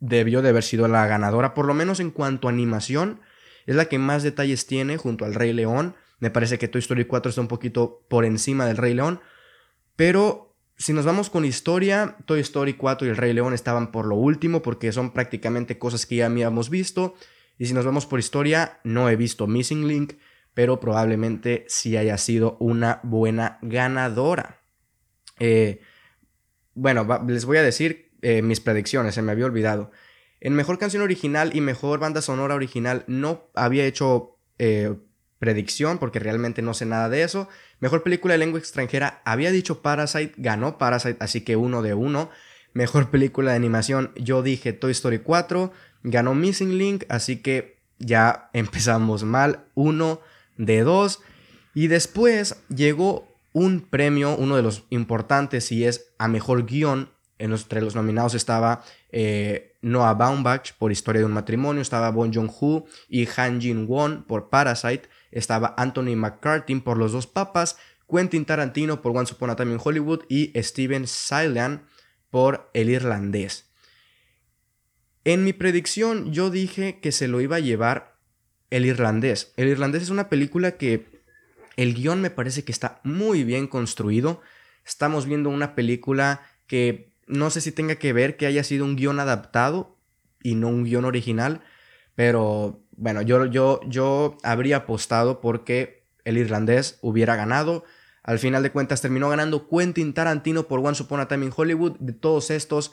debió 0.00 0.42
de 0.42 0.50
haber 0.50 0.62
sido 0.62 0.88
la 0.88 1.06
ganadora, 1.06 1.54
por 1.54 1.66
lo 1.66 1.74
menos 1.74 2.00
en 2.00 2.10
cuanto 2.10 2.48
a 2.48 2.50
animación. 2.50 3.20
Es 3.66 3.76
la 3.76 3.86
que 3.86 3.98
más 3.98 4.22
detalles 4.22 4.66
tiene 4.66 4.96
junto 4.96 5.24
al 5.24 5.34
Rey 5.34 5.52
León. 5.52 5.96
Me 6.18 6.30
parece 6.30 6.58
que 6.58 6.68
Toy 6.68 6.78
Story 6.80 7.04
4 7.04 7.30
está 7.30 7.40
un 7.40 7.48
poquito 7.48 8.04
por 8.08 8.24
encima 8.24 8.66
del 8.66 8.76
Rey 8.76 8.94
León. 8.94 9.20
Pero 9.96 10.54
si 10.78 10.92
nos 10.92 11.04
vamos 11.04 11.30
con 11.30 11.44
historia, 11.44 12.16
Toy 12.26 12.40
Story 12.40 12.74
4 12.74 13.06
y 13.06 13.10
El 13.10 13.16
Rey 13.16 13.32
León 13.32 13.54
estaban 13.54 13.90
por 13.90 14.06
lo 14.06 14.14
último 14.16 14.62
porque 14.62 14.92
son 14.92 15.12
prácticamente 15.12 15.78
cosas 15.78 16.06
que 16.06 16.16
ya 16.16 16.26
habíamos 16.26 16.70
visto. 16.70 17.14
Y 17.58 17.66
si 17.66 17.74
nos 17.74 17.84
vamos 17.84 18.06
por 18.06 18.18
historia, 18.18 18.80
no 18.84 19.08
he 19.08 19.16
visto 19.16 19.46
Missing 19.46 19.88
Link, 19.88 20.14
pero 20.54 20.78
probablemente 20.78 21.64
sí 21.68 21.96
haya 21.96 22.18
sido 22.18 22.56
una 22.60 23.00
buena 23.02 23.58
ganadora. 23.62 24.60
Eh, 25.38 25.80
bueno, 26.74 27.06
les 27.26 27.46
voy 27.46 27.56
a 27.56 27.62
decir 27.62 28.05
eh, 28.28 28.42
mis 28.42 28.58
predicciones, 28.58 29.14
se 29.14 29.22
me 29.22 29.30
había 29.30 29.46
olvidado. 29.46 29.92
En 30.40 30.54
mejor 30.54 30.80
canción 30.80 31.00
original 31.00 31.54
y 31.54 31.60
mejor 31.60 32.00
banda 32.00 32.20
sonora 32.20 32.56
original 32.56 33.04
no 33.06 33.44
había 33.54 33.86
hecho 33.86 34.36
eh, 34.58 34.96
predicción, 35.38 35.98
porque 35.98 36.18
realmente 36.18 36.60
no 36.60 36.74
sé 36.74 36.86
nada 36.86 37.08
de 37.08 37.22
eso. 37.22 37.48
Mejor 37.78 38.02
película 38.02 38.34
de 38.34 38.38
lengua 38.38 38.58
extranjera, 38.58 39.22
había 39.24 39.52
dicho 39.52 39.80
Parasite, 39.80 40.34
ganó 40.38 40.76
Parasite, 40.76 41.18
así 41.20 41.42
que 41.42 41.54
uno 41.54 41.82
de 41.82 41.94
uno. 41.94 42.28
Mejor 42.72 43.12
película 43.12 43.52
de 43.52 43.58
animación, 43.58 44.10
yo 44.16 44.42
dije 44.42 44.72
Toy 44.72 44.90
Story 44.90 45.20
4, 45.20 45.70
ganó 46.02 46.34
Missing 46.34 46.78
Link, 46.78 47.04
así 47.08 47.36
que 47.36 47.78
ya 48.00 48.50
empezamos 48.54 49.22
mal, 49.22 49.66
uno 49.76 50.20
de 50.56 50.80
dos. 50.80 51.20
Y 51.74 51.86
después 51.86 52.56
llegó 52.70 53.28
un 53.52 53.82
premio, 53.82 54.34
uno 54.36 54.56
de 54.56 54.64
los 54.64 54.82
importantes, 54.90 55.70
y 55.70 55.84
es 55.84 56.12
a 56.18 56.26
mejor 56.26 56.66
guion. 56.66 57.14
Entre 57.38 57.82
los 57.82 57.94
nominados 57.94 58.34
estaba 58.34 58.82
eh, 59.10 59.76
Noah 59.82 60.14
Baumbach 60.14 60.72
por 60.78 60.90
Historia 60.90 61.20
de 61.20 61.26
un 61.26 61.32
matrimonio, 61.32 61.82
estaba 61.82 62.10
Bon 62.10 62.32
Joon-ho 62.32 62.86
y 63.08 63.28
Han 63.36 63.60
Jin-won 63.60 64.24
por 64.24 64.48
Parasite, 64.48 65.08
estaba 65.30 65.74
Anthony 65.76 66.16
McCarthy 66.16 66.76
por 66.76 66.96
Los 66.96 67.12
Dos 67.12 67.26
Papas, 67.26 67.76
Quentin 68.08 68.44
Tarantino 68.44 69.02
por 69.02 69.16
Once 69.16 69.34
Upon 69.34 69.50
a 69.50 69.56
Time 69.56 69.72
in 69.72 69.80
Hollywood 69.82 70.24
y 70.28 70.52
Steven 70.62 71.06
Silan 71.06 71.86
por 72.30 72.70
El 72.72 72.90
Irlandés. 72.90 73.70
En 75.24 75.44
mi 75.44 75.52
predicción 75.52 76.32
yo 76.32 76.50
dije 76.50 77.00
que 77.00 77.12
se 77.12 77.28
lo 77.28 77.40
iba 77.40 77.56
a 77.56 77.60
llevar 77.60 78.18
El 78.70 78.86
Irlandés. 78.86 79.52
El 79.56 79.68
Irlandés 79.68 80.04
es 80.04 80.10
una 80.10 80.28
película 80.28 80.76
que 80.76 81.16
el 81.76 81.94
guion 81.94 82.20
me 82.20 82.30
parece 82.30 82.64
que 82.64 82.72
está 82.72 83.00
muy 83.04 83.44
bien 83.44 83.66
construido. 83.66 84.40
Estamos 84.84 85.26
viendo 85.26 85.50
una 85.50 85.74
película 85.74 86.42
que 86.66 87.15
no 87.26 87.50
sé 87.50 87.60
si 87.60 87.72
tenga 87.72 87.96
que 87.96 88.12
ver 88.12 88.36
que 88.36 88.46
haya 88.46 88.64
sido 88.64 88.84
un 88.84 88.96
guion 88.96 89.20
adaptado 89.20 89.96
y 90.42 90.54
no 90.54 90.68
un 90.68 90.84
guion 90.84 91.04
original, 91.04 91.62
pero 92.14 92.82
bueno, 92.96 93.22
yo, 93.22 93.44
yo, 93.46 93.80
yo 93.86 94.38
habría 94.42 94.78
apostado 94.78 95.40
porque 95.40 96.06
el 96.24 96.38
irlandés 96.38 96.98
hubiera 97.02 97.36
ganado. 97.36 97.84
Al 98.22 98.38
final 98.38 98.62
de 98.62 98.72
cuentas 98.72 99.00
terminó 99.00 99.28
ganando 99.28 99.68
Quentin 99.68 100.12
Tarantino 100.14 100.66
por 100.66 100.80
Once 100.80 101.02
Upon 101.02 101.20
a 101.20 101.28
Time 101.28 101.46
in 101.46 101.52
Hollywood. 101.54 101.96
De 102.00 102.12
todos 102.12 102.50
estos, 102.50 102.92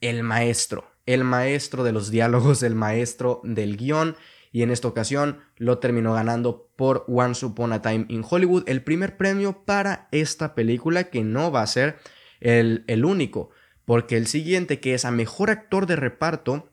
el 0.00 0.22
maestro. 0.22 0.90
El 1.06 1.22
maestro 1.22 1.84
de 1.84 1.92
los 1.92 2.10
diálogos, 2.10 2.62
el 2.62 2.74
maestro 2.74 3.40
del 3.44 3.76
guion. 3.76 4.16
Y 4.50 4.62
en 4.62 4.70
esta 4.70 4.88
ocasión 4.88 5.38
lo 5.56 5.78
terminó 5.78 6.14
ganando 6.14 6.68
por 6.76 7.04
Once 7.06 7.46
Upon 7.46 7.72
a 7.72 7.82
Time 7.82 8.06
in 8.08 8.24
Hollywood. 8.28 8.64
El 8.66 8.82
primer 8.82 9.16
premio 9.16 9.64
para 9.64 10.08
esta 10.10 10.54
película 10.54 11.04
que 11.04 11.22
no 11.22 11.52
va 11.52 11.62
a 11.62 11.66
ser 11.66 11.98
el, 12.40 12.84
el 12.88 13.04
único. 13.04 13.50
Porque 13.84 14.16
el 14.16 14.26
siguiente, 14.26 14.80
que 14.80 14.94
es 14.94 15.04
a 15.04 15.10
mejor 15.10 15.50
actor 15.50 15.86
de 15.86 15.96
reparto, 15.96 16.68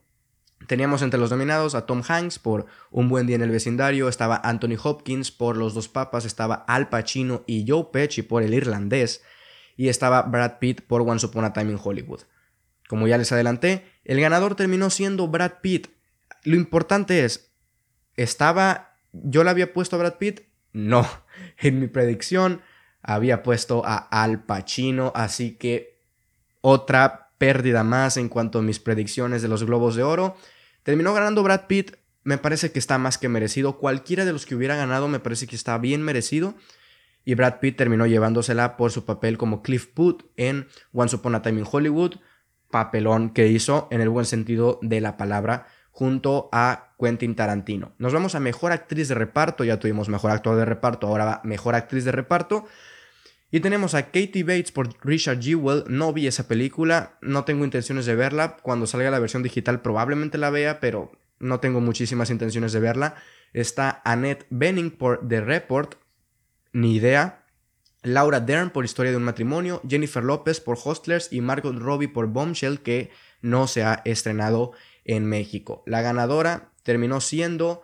Teníamos 0.67 1.01
entre 1.01 1.19
los 1.19 1.31
nominados 1.31 1.73
a 1.73 1.85
Tom 1.85 2.03
Hanks 2.07 2.37
por 2.37 2.65
Un 2.91 3.09
buen 3.09 3.25
día 3.25 3.37
en 3.37 3.41
el 3.41 3.49
vecindario, 3.49 4.09
estaba 4.09 4.41
Anthony 4.43 4.75
Hopkins 4.81 5.31
por 5.31 5.57
Los 5.57 5.73
dos 5.73 5.87
papas, 5.87 6.25
estaba 6.25 6.55
Al 6.67 6.89
Pacino 6.89 7.43
y 7.47 7.65
Joe 7.67 7.87
Pesci 7.91 8.21
por 8.21 8.43
El 8.43 8.53
irlandés 8.53 9.23
y 9.77 9.87
estaba 9.87 10.23
Brad 10.23 10.59
Pitt 10.59 10.81
por 10.81 11.01
Once 11.01 11.25
Upon 11.25 11.45
a 11.45 11.53
Time 11.53 11.71
in 11.71 11.79
Hollywood. 11.81 12.23
Como 12.89 13.07
ya 13.07 13.17
les 13.17 13.31
adelanté, 13.31 13.85
el 14.03 14.19
ganador 14.19 14.55
terminó 14.55 14.89
siendo 14.89 15.29
Brad 15.29 15.53
Pitt. 15.61 15.87
Lo 16.43 16.57
importante 16.57 17.23
es, 17.23 17.53
¿estaba 18.17 18.97
yo 19.13 19.45
le 19.45 19.49
había 19.49 19.73
puesto 19.73 19.95
a 19.95 19.99
Brad 19.99 20.17
Pitt? 20.17 20.41
No, 20.73 21.07
en 21.57 21.79
mi 21.79 21.87
predicción 21.87 22.61
había 23.01 23.41
puesto 23.41 23.83
a 23.85 23.95
Al 23.95 24.43
Pacino, 24.43 25.13
así 25.15 25.55
que 25.55 25.98
otra 26.61 27.31
pérdida 27.37 27.83
más 27.83 28.17
en 28.17 28.29
cuanto 28.29 28.59
a 28.59 28.61
mis 28.61 28.79
predicciones 28.79 29.41
de 29.41 29.47
los 29.47 29.63
Globos 29.63 29.95
de 29.95 30.03
Oro. 30.03 30.35
Terminó 30.83 31.13
ganando 31.13 31.43
Brad 31.43 31.67
Pitt, 31.67 31.95
me 32.23 32.37
parece 32.37 32.71
que 32.71 32.79
está 32.79 32.97
más 32.97 33.17
que 33.17 33.29
merecido. 33.29 33.77
Cualquiera 33.77 34.25
de 34.25 34.33
los 34.33 34.45
que 34.45 34.55
hubiera 34.55 34.75
ganado 34.75 35.07
me 35.07 35.19
parece 35.19 35.47
que 35.47 35.55
está 35.55 35.77
bien 35.77 36.01
merecido. 36.01 36.55
Y 37.25 37.35
Brad 37.35 37.59
Pitt 37.59 37.77
terminó 37.77 38.05
llevándosela 38.05 38.77
por 38.77 38.91
su 38.91 39.05
papel 39.05 39.37
como 39.37 39.61
Cliff 39.61 39.87
Booth 39.95 40.23
en 40.35 40.67
Once 40.93 41.15
Upon 41.15 41.35
a 41.35 41.41
Time 41.41 41.61
in 41.61 41.67
Hollywood. 41.69 42.15
Papelón 42.69 43.31
que 43.31 43.47
hizo 43.47 43.87
en 43.91 44.01
el 44.01 44.09
buen 44.09 44.25
sentido 44.25 44.79
de 44.81 45.01
la 45.01 45.17
palabra 45.17 45.67
junto 45.91 46.49
a 46.51 46.93
Quentin 46.99 47.35
Tarantino. 47.35 47.93
Nos 47.97 48.13
vamos 48.13 48.35
a 48.35 48.39
mejor 48.39 48.71
actriz 48.71 49.07
de 49.07 49.15
reparto, 49.15 49.63
ya 49.63 49.79
tuvimos 49.79 50.07
mejor 50.07 50.31
actor 50.31 50.55
de 50.55 50.65
reparto, 50.65 51.07
ahora 51.07 51.25
va 51.25 51.41
mejor 51.43 51.75
actriz 51.75 52.05
de 52.05 52.11
reparto. 52.11 52.65
Y 53.51 53.61
tenemos 53.61 53.95
a 53.95 54.05
Katie 54.07 54.43
Bates 54.43 54.71
por 54.71 54.89
Richard 55.03 55.41
Jewell. 55.41 55.83
No 55.87 56.13
vi 56.13 56.27
esa 56.27 56.47
película, 56.47 57.17
no 57.21 57.45
tengo 57.45 57.65
intenciones 57.65 58.05
de 58.05 58.15
verla. 58.15 58.57
Cuando 58.61 58.85
salga 58.85 59.09
la 59.09 59.19
versión 59.19 59.41
digital 59.41 59.81
probablemente 59.81 60.37
la 60.37 60.51
vea, 60.51 60.79
pero 60.79 61.11
no 61.39 61.59
tengo 61.59 61.81
muchísimas 61.81 62.29
intenciones 62.29 62.73
de 62.73 62.79
verla. 62.79 63.15
Está 63.53 64.01
Annette 64.05 64.45
Benning 64.51 64.91
por 64.91 65.27
The 65.27 65.41
Report, 65.41 65.95
ni 66.73 66.95
idea. 66.95 67.45
Laura 68.03 68.39
Dern 68.39 68.69
por 68.69 68.85
Historia 68.85 69.11
de 69.11 69.17
un 69.17 69.23
matrimonio, 69.23 69.81
Jennifer 69.87 70.23
López 70.23 70.61
por 70.61 70.77
Hostlers 70.81 71.33
y 71.33 71.41
Margot 71.41 71.75
Robbie 71.75 72.07
por 72.07 72.27
Bombshell 72.27 72.79
que 72.79 73.11
no 73.41 73.67
se 73.67 73.83
ha 73.83 74.01
estrenado 74.05 74.71
en 75.03 75.25
México. 75.25 75.83
La 75.85 76.01
ganadora 76.01 76.71
terminó 76.83 77.19
siendo 77.19 77.81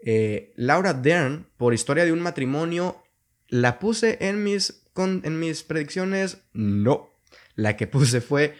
eh, 0.00 0.52
Laura 0.56 0.92
Dern 0.92 1.46
por 1.56 1.72
Historia 1.72 2.04
de 2.04 2.12
un 2.12 2.20
matrimonio. 2.20 3.02
La 3.48 3.78
puse 3.78 4.18
en 4.20 4.44
mis 4.44 4.83
en 4.96 5.40
mis 5.40 5.62
predicciones, 5.62 6.38
no. 6.52 7.10
La 7.54 7.76
que 7.76 7.86
puse 7.86 8.20
fue 8.20 8.54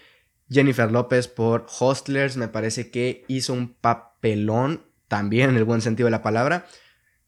Jennifer 0.50 0.90
López 0.90 1.28
por 1.28 1.66
Hostlers. 1.78 2.36
Me 2.36 2.48
parece 2.48 2.90
que 2.90 3.24
hizo 3.28 3.52
un 3.52 3.74
papelón, 3.74 4.82
también 5.08 5.50
en 5.50 5.56
el 5.56 5.64
buen 5.64 5.80
sentido 5.80 6.06
de 6.06 6.12
la 6.12 6.22
palabra. 6.22 6.66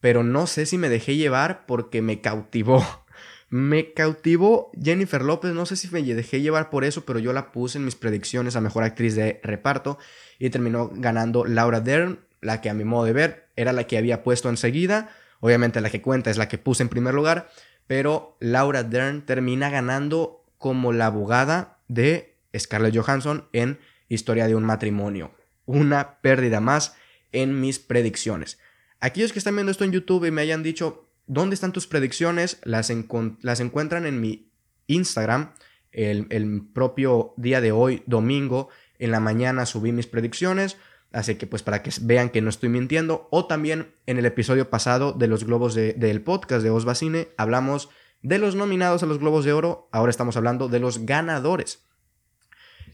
Pero 0.00 0.22
no 0.22 0.46
sé 0.46 0.66
si 0.66 0.78
me 0.78 0.88
dejé 0.88 1.16
llevar 1.16 1.66
porque 1.66 2.02
me 2.02 2.20
cautivó. 2.20 2.84
Me 3.48 3.92
cautivó 3.92 4.72
Jennifer 4.82 5.22
López, 5.22 5.52
no 5.52 5.66
sé 5.66 5.76
si 5.76 5.86
me 5.88 6.02
dejé 6.02 6.40
llevar 6.40 6.68
por 6.68 6.82
eso, 6.82 7.04
pero 7.04 7.20
yo 7.20 7.32
la 7.32 7.52
puse 7.52 7.78
en 7.78 7.84
mis 7.84 7.94
predicciones 7.94 8.56
a 8.56 8.60
mejor 8.60 8.82
actriz 8.82 9.14
de 9.14 9.38
reparto 9.44 9.98
y 10.40 10.50
terminó 10.50 10.90
ganando 10.92 11.44
Laura 11.44 11.80
Dern, 11.80 12.26
la 12.40 12.60
que 12.60 12.70
a 12.70 12.74
mi 12.74 12.82
modo 12.82 13.04
de 13.04 13.12
ver 13.12 13.48
era 13.54 13.72
la 13.72 13.86
que 13.86 13.98
había 13.98 14.24
puesto 14.24 14.48
enseguida. 14.48 15.10
Obviamente 15.38 15.80
la 15.80 15.90
que 15.90 16.02
cuenta 16.02 16.28
es 16.28 16.38
la 16.38 16.48
que 16.48 16.58
puse 16.58 16.82
en 16.82 16.88
primer 16.88 17.14
lugar, 17.14 17.48
pero 17.86 18.36
Laura 18.40 18.82
Dern 18.82 19.22
termina 19.22 19.70
ganando 19.70 20.44
como 20.58 20.92
la 20.92 21.06
abogada 21.06 21.78
de 21.88 22.36
Scarlett 22.56 22.96
Johansson 22.96 23.48
en 23.52 23.78
Historia 24.08 24.46
de 24.46 24.54
un 24.54 24.64
matrimonio. 24.64 25.32
Una 25.64 26.20
pérdida 26.20 26.60
más 26.60 26.94
en 27.32 27.60
mis 27.60 27.78
predicciones. 27.78 28.58
Aquellos 29.00 29.32
que 29.32 29.40
están 29.40 29.56
viendo 29.56 29.72
esto 29.72 29.84
en 29.84 29.92
YouTube 29.92 30.26
y 30.26 30.30
me 30.30 30.42
hayan 30.42 30.62
dicho, 30.62 31.08
¿dónde 31.26 31.54
están 31.54 31.72
tus 31.72 31.86
predicciones? 31.86 32.58
Las, 32.62 32.90
encuentran 32.90 34.06
en 34.06 34.20
mi 34.20 34.50
Instagram. 34.86 35.52
El 35.90 36.68
propio 36.72 37.34
día 37.36 37.60
de 37.60 37.72
hoy, 37.72 38.02
domingo, 38.06 38.68
en 38.98 39.10
la 39.10 39.20
mañana 39.20 39.66
subí 39.66 39.92
mis 39.92 40.06
predicciones. 40.06 40.76
Así 41.12 41.36
que 41.36 41.46
pues 41.46 41.62
para 41.62 41.82
que 41.82 41.90
vean 42.02 42.30
que 42.30 42.42
no 42.42 42.50
estoy 42.50 42.68
mintiendo. 42.68 43.28
O 43.30 43.46
también 43.46 43.94
en 44.06 44.18
el 44.18 44.26
episodio 44.26 44.70
pasado 44.70 45.12
de 45.12 45.28
los 45.28 45.44
globos 45.44 45.74
del 45.74 46.22
podcast 46.22 46.62
de 46.62 46.70
Osbacine 46.70 47.28
hablamos 47.36 47.88
de 48.22 48.38
los 48.38 48.54
nominados 48.54 49.02
a 49.02 49.06
los 49.06 49.18
globos 49.18 49.44
de 49.44 49.52
oro. 49.52 49.88
Ahora 49.92 50.10
estamos 50.10 50.36
hablando 50.36 50.68
de 50.68 50.80
los 50.80 51.06
ganadores. 51.06 51.86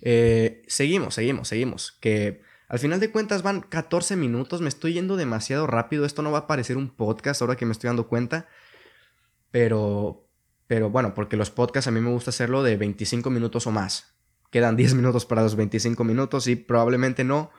Eh, 0.02 0.62
seguimos, 0.66 1.14
seguimos, 1.14 1.48
seguimos. 1.48 1.92
Que 2.00 2.42
al 2.68 2.78
final 2.78 3.00
de 3.00 3.10
cuentas 3.10 3.42
van 3.42 3.60
14 3.60 4.16
minutos. 4.16 4.60
Me 4.60 4.68
estoy 4.68 4.92
yendo 4.92 5.16
demasiado 5.16 5.66
rápido. 5.66 6.04
Esto 6.04 6.22
no 6.22 6.30
va 6.30 6.38
a 6.38 6.46
parecer 6.46 6.76
un 6.76 6.90
podcast 6.90 7.40
ahora 7.40 7.56
que 7.56 7.66
me 7.66 7.72
estoy 7.72 7.88
dando 7.88 8.08
cuenta. 8.08 8.46
Pero, 9.50 10.28
pero 10.66 10.90
bueno, 10.90 11.14
porque 11.14 11.36
los 11.36 11.50
podcasts 11.50 11.88
a 11.88 11.90
mí 11.90 12.00
me 12.00 12.10
gusta 12.10 12.30
hacerlo 12.30 12.62
de 12.62 12.76
25 12.76 13.30
minutos 13.30 13.66
o 13.66 13.70
más. 13.70 14.14
Quedan 14.50 14.76
10 14.76 14.94
minutos 14.96 15.24
para 15.24 15.42
los 15.42 15.56
25 15.56 16.04
minutos 16.04 16.46
y 16.46 16.56
probablemente 16.56 17.24
no 17.24 17.50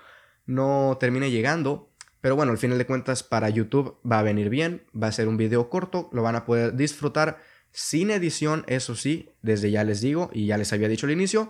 no 0.46 0.98
termine 1.00 1.32
llegando. 1.32 1.90
Pero 2.22 2.36
bueno, 2.36 2.52
al 2.52 2.58
final 2.58 2.78
de 2.78 2.86
cuentas 2.86 3.22
para 3.24 3.50
YouTube 3.50 4.00
va 4.10 4.20
a 4.20 4.24
venir 4.24 4.50
bien, 4.50 4.86
va 4.96 5.08
a 5.08 5.12
ser 5.12 5.28
un 5.28 5.38
video 5.38 5.70
corto, 5.70 6.10
lo 6.14 6.24
van 6.24 6.36
a 6.36 6.46
poder 6.46 6.76
disfrutar 6.76 7.40
sin 7.72 8.12
edición, 8.12 8.64
eso 8.68 8.96
sí, 8.96 9.32
desde 9.42 9.72
ya 9.72 9.84
les 9.84 10.00
digo 10.00 10.30
y 10.32 10.46
ya 10.46 10.58
les 10.58 10.72
había 10.72 10.88
dicho 10.88 11.06
al 11.06 11.12
inicio. 11.12 11.50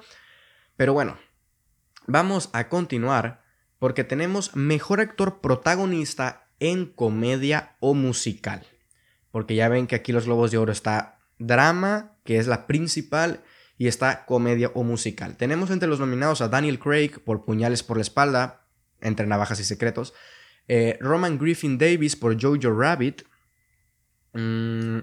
Pero 0.75 0.93
bueno, 0.93 1.17
vamos 2.07 2.49
a 2.53 2.69
continuar 2.69 3.43
porque 3.77 4.03
tenemos 4.03 4.55
mejor 4.55 5.01
actor 5.01 5.41
protagonista 5.41 6.47
en 6.59 6.85
comedia 6.85 7.75
o 7.79 7.93
musical. 7.93 8.65
Porque 9.29 9.55
ya 9.55 9.67
ven 9.67 9.87
que 9.87 9.95
aquí 9.95 10.11
los 10.11 10.25
Globos 10.25 10.51
de 10.51 10.57
Oro 10.57 10.71
está 10.71 11.19
drama, 11.37 12.15
que 12.23 12.37
es 12.37 12.47
la 12.47 12.65
principal, 12.65 13.43
y 13.77 13.87
está 13.87 14.25
comedia 14.25 14.71
o 14.73 14.83
musical. 14.83 15.35
Tenemos 15.35 15.69
entre 15.71 15.89
los 15.89 15.99
nominados 15.99 16.41
a 16.41 16.47
Daniel 16.47 16.79
Craig 16.79 17.19
por 17.25 17.43
Puñales 17.43 17.83
por 17.83 17.97
la 17.97 18.01
Espalda, 18.01 18.62
entre 19.03 19.27
navajas 19.27 19.59
y 19.59 19.63
secretos. 19.63 20.13
Eh, 20.67 20.97
Roman 21.01 21.37
Griffin 21.37 21.77
Davis 21.77 22.15
por 22.15 22.41
Jojo 22.41 22.73
Rabbit. 22.73 23.23
Mm, 24.33 24.99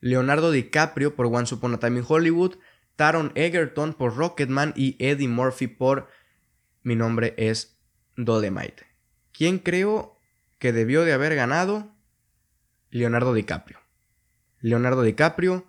Leonardo 0.00 0.50
DiCaprio 0.50 1.14
por 1.14 1.26
Once 1.26 1.54
Upon 1.54 1.74
a 1.74 1.78
Time 1.78 1.98
in 1.98 2.04
Hollywood. 2.08 2.56
Taron 2.96 3.32
Egerton 3.34 3.94
por 3.94 4.16
Rocketman 4.16 4.72
y 4.76 4.96
Eddie 4.98 5.28
Murphy 5.28 5.66
por 5.66 6.08
Mi 6.82 6.96
nombre 6.96 7.34
es 7.36 7.78
Dolemite. 8.16 8.86
¿Quién 9.32 9.58
creo 9.58 10.18
que 10.58 10.72
debió 10.72 11.04
de 11.04 11.12
haber 11.12 11.34
ganado? 11.34 11.94
Leonardo 12.90 13.34
DiCaprio. 13.34 13.78
Leonardo 14.60 15.02
DiCaprio 15.02 15.66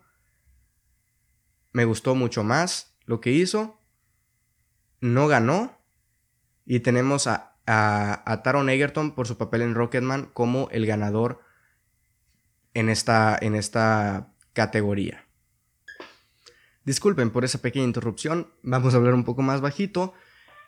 me 1.71 1.85
gustó 1.85 2.15
mucho 2.15 2.43
más 2.43 2.97
lo 3.05 3.21
que 3.21 3.31
hizo. 3.31 3.79
No 4.99 5.27
ganó. 5.27 5.79
Y 6.65 6.81
tenemos 6.81 7.27
a, 7.27 7.50
a, 7.67 8.41
Taron 8.43 8.69
Egerton 8.69 9.15
por 9.15 9.27
su 9.27 9.37
papel 9.37 9.61
en 9.61 9.75
Rocketman 9.75 10.29
como 10.33 10.69
el 10.71 10.85
ganador 10.85 11.41
en 12.73 12.89
esta, 12.89 13.37
en 13.39 13.55
esta 13.55 14.33
categoría. 14.53 15.25
Disculpen 16.83 17.29
por 17.29 17.45
esa 17.45 17.61
pequeña 17.61 17.85
interrupción. 17.85 18.51
Vamos 18.63 18.93
a 18.93 18.97
hablar 18.97 19.13
un 19.13 19.23
poco 19.23 19.41
más 19.41 19.61
bajito. 19.61 20.13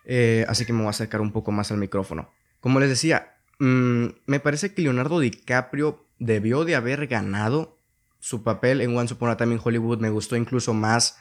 Eh, 0.06 0.46
así 0.48 0.66
que 0.66 0.74
me 0.74 0.80
voy 0.80 0.88
a 0.88 0.92
acercar 0.92 1.22
un 1.22 1.32
poco 1.32 1.52
más 1.52 1.72
al 1.72 1.78
micrófono. 1.78 2.30
Como 2.60 2.80
les 2.80 2.90
decía, 2.90 3.38
mm, 3.60 4.06
me 4.26 4.40
parece 4.40 4.74
que 4.74 4.82
Leonardo 4.82 5.20
DiCaprio 5.20 6.06
debió 6.20 6.66
de 6.66 6.76
haber 6.76 7.08
ganado 7.08 7.80
su 8.20 8.44
papel 8.44 8.82
en 8.82 8.96
Once 8.96 9.14
Upon 9.14 9.30
a 9.30 9.38
Time 9.38 9.56
in 9.56 9.62
Hollywood. 9.64 10.00
Me 10.00 10.10
gustó 10.10 10.36
incluso 10.36 10.74
más 10.74 11.18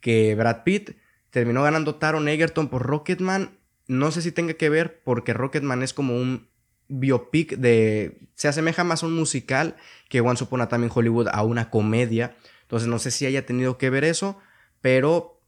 que 0.00 0.34
Brad 0.34 0.64
Pitt. 0.64 0.96
Terminó 1.30 1.62
ganando 1.62 1.96
Taron 1.96 2.28
Egerton 2.28 2.68
por 2.68 2.82
Rocketman. 2.82 3.58
No 3.88 4.10
sé 4.10 4.22
si 4.22 4.32
tenga 4.32 4.54
que 4.54 4.68
ver 4.68 5.00
porque 5.04 5.32
Rocketman 5.32 5.82
es 5.82 5.92
como 5.92 6.16
un 6.16 6.48
biopic 6.88 7.56
de... 7.56 8.28
Se 8.34 8.48
asemeja 8.48 8.84
más 8.84 9.02
a 9.02 9.06
un 9.06 9.14
musical 9.14 9.76
que 10.08 10.20
Once 10.20 10.44
Upon 10.44 10.60
a 10.60 10.68
Time 10.68 10.86
in 10.86 10.92
Hollywood 10.94 11.28
a 11.32 11.42
una 11.42 11.70
comedia. 11.70 12.36
Entonces 12.62 12.88
no 12.88 12.98
sé 12.98 13.10
si 13.10 13.26
haya 13.26 13.46
tenido 13.46 13.78
que 13.78 13.90
ver 13.90 14.04
eso, 14.04 14.38
pero 14.80 15.40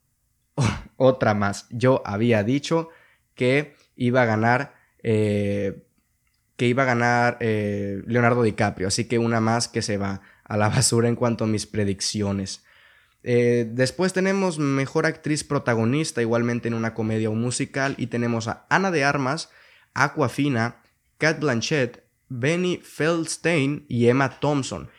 otra 0.96 1.34
más. 1.34 1.66
Yo 1.70 2.02
había 2.04 2.44
dicho 2.44 2.90
que 3.34 3.74
iba 3.96 4.22
a 4.22 4.26
ganar 4.26 4.74
eh, 5.02 5.84
que 6.58 6.66
iba 6.66 6.82
a 6.82 6.86
ganar 6.86 7.38
eh, 7.40 8.02
Leonardo 8.06 8.42
DiCaprio, 8.42 8.88
así 8.88 9.04
que 9.04 9.18
una 9.18 9.40
más 9.40 9.68
que 9.68 9.80
se 9.80 9.96
va 9.96 10.22
a 10.42 10.56
la 10.56 10.68
basura 10.68 11.08
en 11.08 11.14
cuanto 11.14 11.44
a 11.44 11.46
mis 11.46 11.66
predicciones. 11.66 12.64
Eh, 13.22 13.66
después 13.70 14.12
tenemos 14.12 14.58
Mejor 14.58 15.06
Actriz 15.06 15.44
Protagonista, 15.44 16.22
igualmente 16.22 16.68
en 16.68 16.74
una 16.74 16.94
comedia 16.94 17.30
o 17.30 17.34
musical, 17.34 17.94
y 17.98 18.06
tenemos 18.06 18.48
a 18.48 18.66
Ana 18.70 18.90
de 18.90 19.04
Armas, 19.04 19.50
Aquafina, 19.94 20.82
Cat 21.18 21.40
Blanchett, 21.40 22.04
Benny 22.28 22.80
Feldstein 22.82 23.84
y 23.88 24.06
Emma 24.08 24.40
Thompson. 24.40 24.90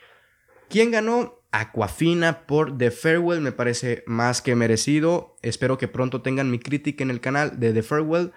¿Quién 0.68 0.90
ganó? 0.90 1.40
Aquafina 1.52 2.46
por 2.46 2.78
The 2.78 2.92
Farewell, 2.92 3.40
me 3.40 3.52
parece 3.52 4.04
más 4.06 4.40
que 4.40 4.54
merecido. 4.54 5.36
Espero 5.42 5.78
que 5.78 5.88
pronto 5.88 6.22
tengan 6.22 6.50
mi 6.50 6.60
crítica 6.60 7.02
en 7.02 7.10
el 7.10 7.20
canal 7.20 7.58
de 7.58 7.72
The 7.72 7.82
Farewell 7.82 8.32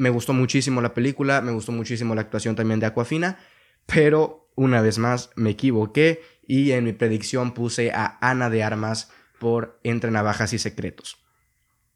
me 0.00 0.08
gustó 0.08 0.32
muchísimo 0.32 0.80
la 0.80 0.94
película, 0.94 1.42
me 1.42 1.52
gustó 1.52 1.72
muchísimo 1.72 2.14
la 2.14 2.22
actuación 2.22 2.56
también 2.56 2.80
de 2.80 2.86
Aquafina, 2.86 3.38
pero 3.84 4.49
una 4.60 4.82
vez 4.82 4.98
más 4.98 5.30
me 5.36 5.50
equivoqué 5.50 6.22
y 6.46 6.72
en 6.72 6.84
mi 6.84 6.92
predicción 6.92 7.54
puse 7.54 7.92
a 7.92 8.18
Ana 8.20 8.50
de 8.50 8.62
Armas 8.62 9.10
por 9.38 9.80
Entre 9.84 10.10
Navajas 10.10 10.52
y 10.52 10.58
Secretos. 10.58 11.16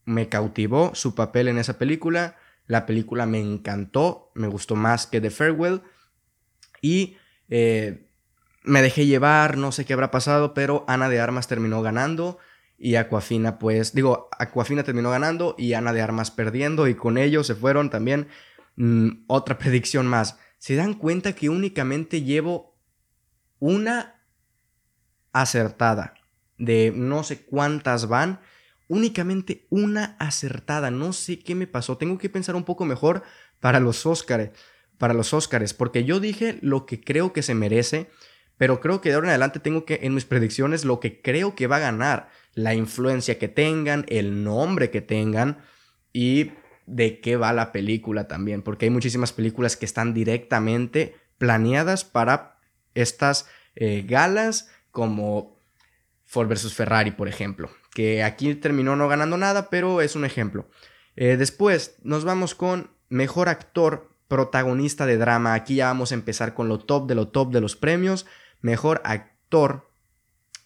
Me 0.06 0.30
cautivó 0.30 0.94
su 0.94 1.14
papel 1.14 1.48
en 1.48 1.58
esa 1.58 1.76
película, 1.76 2.36
la 2.66 2.86
película 2.86 3.26
me 3.26 3.38
encantó, 3.38 4.30
me 4.34 4.48
gustó 4.48 4.76
más 4.76 5.06
que 5.06 5.20
The 5.20 5.28
Farewell 5.28 5.82
y 6.80 7.18
eh, 7.50 8.08
me 8.62 8.80
dejé 8.80 9.04
llevar, 9.04 9.58
no 9.58 9.70
sé 9.70 9.84
qué 9.84 9.92
habrá 9.92 10.10
pasado, 10.10 10.54
pero 10.54 10.86
Ana 10.88 11.10
de 11.10 11.20
Armas 11.20 11.48
terminó 11.48 11.82
ganando 11.82 12.38
y 12.78 12.94
Aquafina 12.94 13.58
pues, 13.58 13.92
digo, 13.92 14.30
Aquafina 14.38 14.84
terminó 14.84 15.10
ganando 15.10 15.54
y 15.58 15.74
Ana 15.74 15.92
de 15.92 16.00
Armas 16.00 16.30
perdiendo 16.30 16.88
y 16.88 16.94
con 16.94 17.18
ello 17.18 17.44
se 17.44 17.54
fueron 17.54 17.90
también 17.90 18.28
mm, 18.76 19.24
otra 19.26 19.58
predicción 19.58 20.06
más. 20.06 20.38
Se 20.64 20.76
dan 20.76 20.94
cuenta 20.94 21.34
que 21.34 21.50
únicamente 21.50 22.22
llevo 22.22 22.74
una 23.58 24.24
acertada 25.30 26.14
de 26.56 26.90
no 26.96 27.22
sé 27.22 27.44
cuántas 27.44 28.08
van, 28.08 28.40
únicamente 28.88 29.66
una 29.68 30.16
acertada, 30.18 30.90
no 30.90 31.12
sé 31.12 31.40
qué 31.40 31.54
me 31.54 31.66
pasó, 31.66 31.98
tengo 31.98 32.16
que 32.16 32.30
pensar 32.30 32.56
un 32.56 32.64
poco 32.64 32.86
mejor 32.86 33.24
para 33.60 33.78
los 33.78 34.06
Óscares, 34.06 34.52
para 34.96 35.12
los 35.12 35.34
porque 35.76 36.04
yo 36.04 36.18
dije 36.18 36.58
lo 36.62 36.86
que 36.86 36.98
creo 36.98 37.34
que 37.34 37.42
se 37.42 37.54
merece, 37.54 38.08
pero 38.56 38.80
creo 38.80 39.02
que 39.02 39.10
de 39.10 39.16
ahora 39.16 39.26
en 39.26 39.32
adelante 39.32 39.60
tengo 39.60 39.84
que 39.84 40.00
en 40.00 40.14
mis 40.14 40.24
predicciones 40.24 40.86
lo 40.86 40.98
que 40.98 41.20
creo 41.20 41.54
que 41.54 41.66
va 41.66 41.76
a 41.76 41.80
ganar 41.80 42.30
la 42.54 42.72
influencia 42.72 43.38
que 43.38 43.48
tengan, 43.48 44.06
el 44.08 44.42
nombre 44.42 44.90
que 44.90 45.02
tengan 45.02 45.58
y 46.14 46.52
de 46.86 47.20
qué 47.20 47.36
va 47.36 47.52
la 47.52 47.72
película 47.72 48.28
también, 48.28 48.62
porque 48.62 48.86
hay 48.86 48.90
muchísimas 48.90 49.32
películas 49.32 49.76
que 49.76 49.86
están 49.86 50.14
directamente 50.14 51.16
planeadas 51.38 52.04
para 52.04 52.58
estas 52.94 53.48
eh, 53.74 54.04
galas 54.06 54.70
como 54.90 55.58
Ford 56.24 56.48
vs. 56.48 56.74
Ferrari, 56.74 57.10
por 57.10 57.28
ejemplo, 57.28 57.70
que 57.92 58.22
aquí 58.22 58.54
terminó 58.54 58.96
no 58.96 59.08
ganando 59.08 59.36
nada, 59.36 59.70
pero 59.70 60.00
es 60.00 60.16
un 60.16 60.24
ejemplo. 60.24 60.68
Eh, 61.16 61.36
después 61.36 61.96
nos 62.02 62.24
vamos 62.24 62.54
con 62.54 62.90
Mejor 63.08 63.48
Actor 63.48 64.10
Protagonista 64.28 65.06
de 65.06 65.16
Drama. 65.16 65.54
Aquí 65.54 65.76
ya 65.76 65.86
vamos 65.86 66.12
a 66.12 66.14
empezar 66.14 66.54
con 66.54 66.68
lo 66.68 66.78
top 66.78 67.06
de 67.06 67.14
lo 67.14 67.28
top 67.28 67.52
de 67.52 67.60
los 67.60 67.76
premios. 67.76 68.26
Mejor 68.60 69.00
Actor 69.04 69.88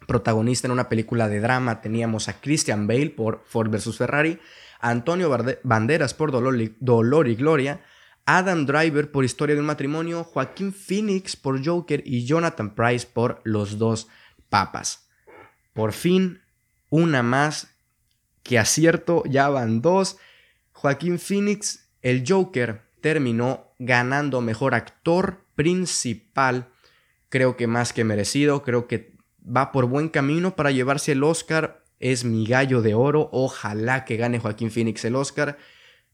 protagonista 0.08 0.66
en 0.66 0.72
una 0.72 0.88
película 0.88 1.28
de 1.28 1.38
drama 1.38 1.82
teníamos 1.82 2.28
a 2.28 2.40
Christian 2.40 2.86
Bale 2.86 3.10
por 3.10 3.42
Ford 3.44 3.68
vs. 3.70 3.98
Ferrari, 3.98 4.38
Antonio 4.80 5.30
Banderas 5.62 6.14
por 6.14 6.30
Dolor 6.30 7.28
y, 7.28 7.34
Gloria, 7.34 7.80
Adam 8.26 8.66
Driver 8.66 9.10
por 9.10 9.24
Historia 9.24 9.54
de 9.54 9.60
un 9.60 9.66
matrimonio, 9.66 10.24
Joaquín 10.24 10.72
Phoenix 10.72 11.34
por 11.36 11.64
Joker 11.64 12.02
y 12.04 12.26
Jonathan 12.26 12.74
Price 12.74 13.06
por 13.06 13.40
Los 13.44 13.78
dos 13.78 14.08
papas. 14.48 15.08
Por 15.72 15.92
fin, 15.92 16.40
una 16.90 17.22
más 17.22 17.74
que 18.42 18.58
acierto, 18.58 19.22
ya 19.26 19.48
van 19.48 19.80
dos. 19.80 20.18
Joaquín 20.72 21.18
Phoenix, 21.18 21.88
el 22.02 22.24
Joker, 22.26 22.82
terminó 23.00 23.72
ganando 23.78 24.40
mejor 24.40 24.74
actor 24.74 25.44
principal. 25.54 26.68
Creo 27.28 27.56
que 27.56 27.66
más 27.66 27.92
que 27.92 28.04
merecido, 28.04 28.62
creo 28.62 28.86
que 28.86 29.16
va 29.44 29.72
por 29.72 29.86
buen 29.86 30.08
camino 30.08 30.56
para 30.56 30.70
llevarse 30.70 31.12
el 31.12 31.24
Oscar. 31.24 31.84
Es 31.98 32.24
mi 32.24 32.46
gallo 32.46 32.82
de 32.82 32.94
oro. 32.94 33.28
Ojalá 33.32 34.04
que 34.04 34.16
gane 34.16 34.38
Joaquín 34.38 34.70
Phoenix 34.70 35.04
el 35.04 35.16
Oscar. 35.16 35.58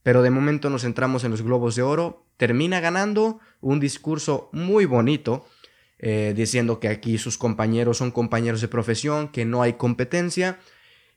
Pero 0.02 0.22
de 0.22 0.30
momento 0.30 0.70
nos 0.70 0.82
centramos 0.82 1.24
en 1.24 1.30
los 1.30 1.42
Globos 1.42 1.76
de 1.76 1.82
Oro. 1.82 2.26
Termina 2.36 2.80
ganando 2.80 3.40
un 3.60 3.80
discurso 3.80 4.50
muy 4.52 4.84
bonito, 4.84 5.46
eh, 5.98 6.34
diciendo 6.36 6.78
que 6.78 6.88
aquí 6.88 7.16
sus 7.16 7.38
compañeros 7.38 7.98
son 7.98 8.10
compañeros 8.10 8.60
de 8.60 8.68
profesión, 8.68 9.28
que 9.28 9.44
no 9.44 9.62
hay 9.62 9.74
competencia. 9.74 10.58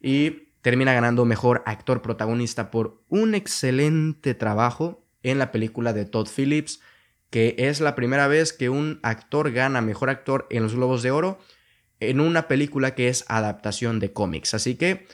Y 0.02 0.48
termina 0.62 0.94
ganando 0.94 1.26
mejor 1.26 1.64
actor 1.66 2.02
protagonista 2.02 2.72
por 2.72 3.02
un 3.10 3.36
excelente 3.36 4.34
trabajo 4.36 5.06
en 5.24 5.40
la 5.40 5.52
película 5.52 5.94
de 5.94 6.06
Todd 6.06 6.28
Phillips, 6.28 6.82
que 7.30 7.56
es 7.58 7.82
la 7.82 7.96
primera 7.96 8.28
vez 8.28 8.54
que 8.54 8.70
un 8.70 9.00
actor 9.04 9.52
gana 9.52 9.82
mejor 9.82 10.10
actor 10.10 10.48
en 10.50 10.64
los 10.64 10.76
Globos 10.76 11.04
de 11.04 11.12
Oro 11.12 11.40
en 12.00 12.20
una 12.20 12.48
película 12.48 12.96
que 12.96 13.08
es 13.08 13.26
adaptación 13.28 14.00
de 14.00 14.14
cómics. 14.14 14.54
Así 14.54 14.76
que 14.76 15.08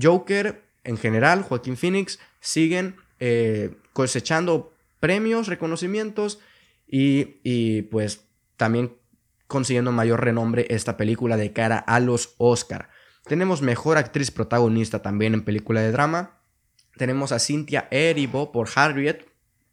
Joker 0.00 0.64
en 0.84 0.98
general, 0.98 1.42
Joaquín 1.42 1.76
Phoenix, 1.76 2.18
siguen 2.40 2.96
eh, 3.18 3.74
cosechando 3.92 4.74
premios, 5.00 5.48
reconocimientos 5.48 6.40
y, 6.86 7.36
y, 7.42 7.82
pues 7.82 8.26
también 8.56 8.96
consiguiendo 9.46 9.92
mayor 9.92 10.22
renombre 10.22 10.66
esta 10.70 10.96
película 10.96 11.36
de 11.36 11.52
cara 11.52 11.78
a 11.78 12.00
los 12.00 12.34
Oscar. 12.38 12.90
Tenemos 13.24 13.62
mejor 13.62 13.96
actriz 13.96 14.30
protagonista 14.30 15.00
también 15.00 15.34
en 15.34 15.44
película 15.44 15.80
de 15.80 15.90
drama. 15.90 16.38
Tenemos 16.96 17.32
a 17.32 17.38
Cynthia 17.38 17.88
Erivo 17.90 18.52
por 18.52 18.68
Harriet, 18.74 19.26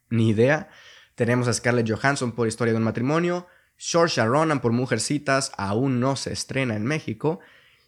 ni 0.10 0.30
idea. 0.30 0.70
Tenemos 1.16 1.48
a 1.48 1.54
Scarlett 1.54 1.90
Johansson 1.90 2.32
por 2.32 2.48
Historia 2.48 2.74
de 2.74 2.78
un 2.78 2.84
matrimonio. 2.86 3.48
Saoirse 3.84 4.24
Ronan 4.24 4.62
por 4.62 4.74
Mujercitas 4.74 5.52
aún 5.58 6.00
no 6.00 6.16
se 6.16 6.32
estrena 6.32 6.76
en 6.76 6.86
México. 6.86 7.40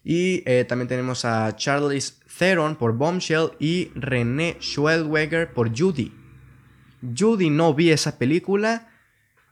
Y 0.02 0.42
eh, 0.44 0.64
también 0.64 0.88
tenemos 0.88 1.24
a 1.24 1.54
Charlize 1.54 2.14
Theron 2.36 2.74
por 2.74 2.94
Bombshell 2.94 3.52
y 3.60 3.92
René 3.94 4.56
Schwelweger 4.60 5.52
por 5.52 5.70
Judy. 5.70 6.12
Judy 7.16 7.48
no 7.48 7.74
vi 7.74 7.92
esa 7.92 8.18
película. 8.18 8.88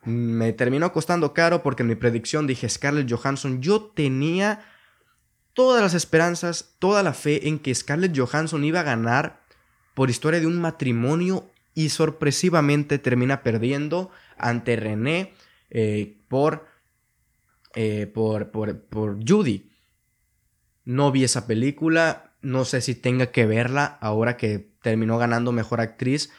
Me 0.03 0.53
terminó 0.53 0.93
costando 0.93 1.33
caro 1.33 1.63
porque 1.63 1.85
en 1.85 1.91
mi 1.91 1.95
predicción 1.95 2.49
dije 2.49 2.69
Scarlett 2.69 3.09
Johansson. 3.09 3.63
Yo 3.63 3.93
tenía 3.95 4.65
todas 5.53 5.81
las 5.81 5.95
esperanzas, 5.95 6.75
toda 6.81 7.05
la 7.05 7.13
fe 7.13 7.47
en 7.47 7.61
que 7.61 7.73
Scarlett 7.73 8.19
Johansson 8.19 8.65
iba 8.65 8.81
a 8.81 8.85
ganar 8.85 9.45
por 9.95 10.11
historia 10.11 10.41
de 10.41 10.49
un 10.49 10.61
matrimonio 10.61 11.49
y 11.73 11.91
sorpresivamente 11.91 12.99
termina 12.99 13.45
perdiendo 13.45 14.11
ante 14.37 14.75
René 14.75 15.35
eh, 15.75 16.19
por, 16.29 16.67
eh, 17.75 18.07
por, 18.07 18.51
por, 18.51 18.79
por 18.83 19.19
Judy. 19.27 19.73
No 20.85 21.11
vi 21.11 21.25
esa 21.25 21.47
película, 21.47 22.35
no 22.43 22.67
sé 22.67 22.83
si 22.83 22.95
tenga 22.95 23.33
que 23.33 23.47
verla 23.47 23.99
ahora 24.01 24.37
que 24.37 24.71
terminó 24.83 25.17
ganando 25.17 25.51
mejor 25.51 25.81
actriz, 25.81 26.31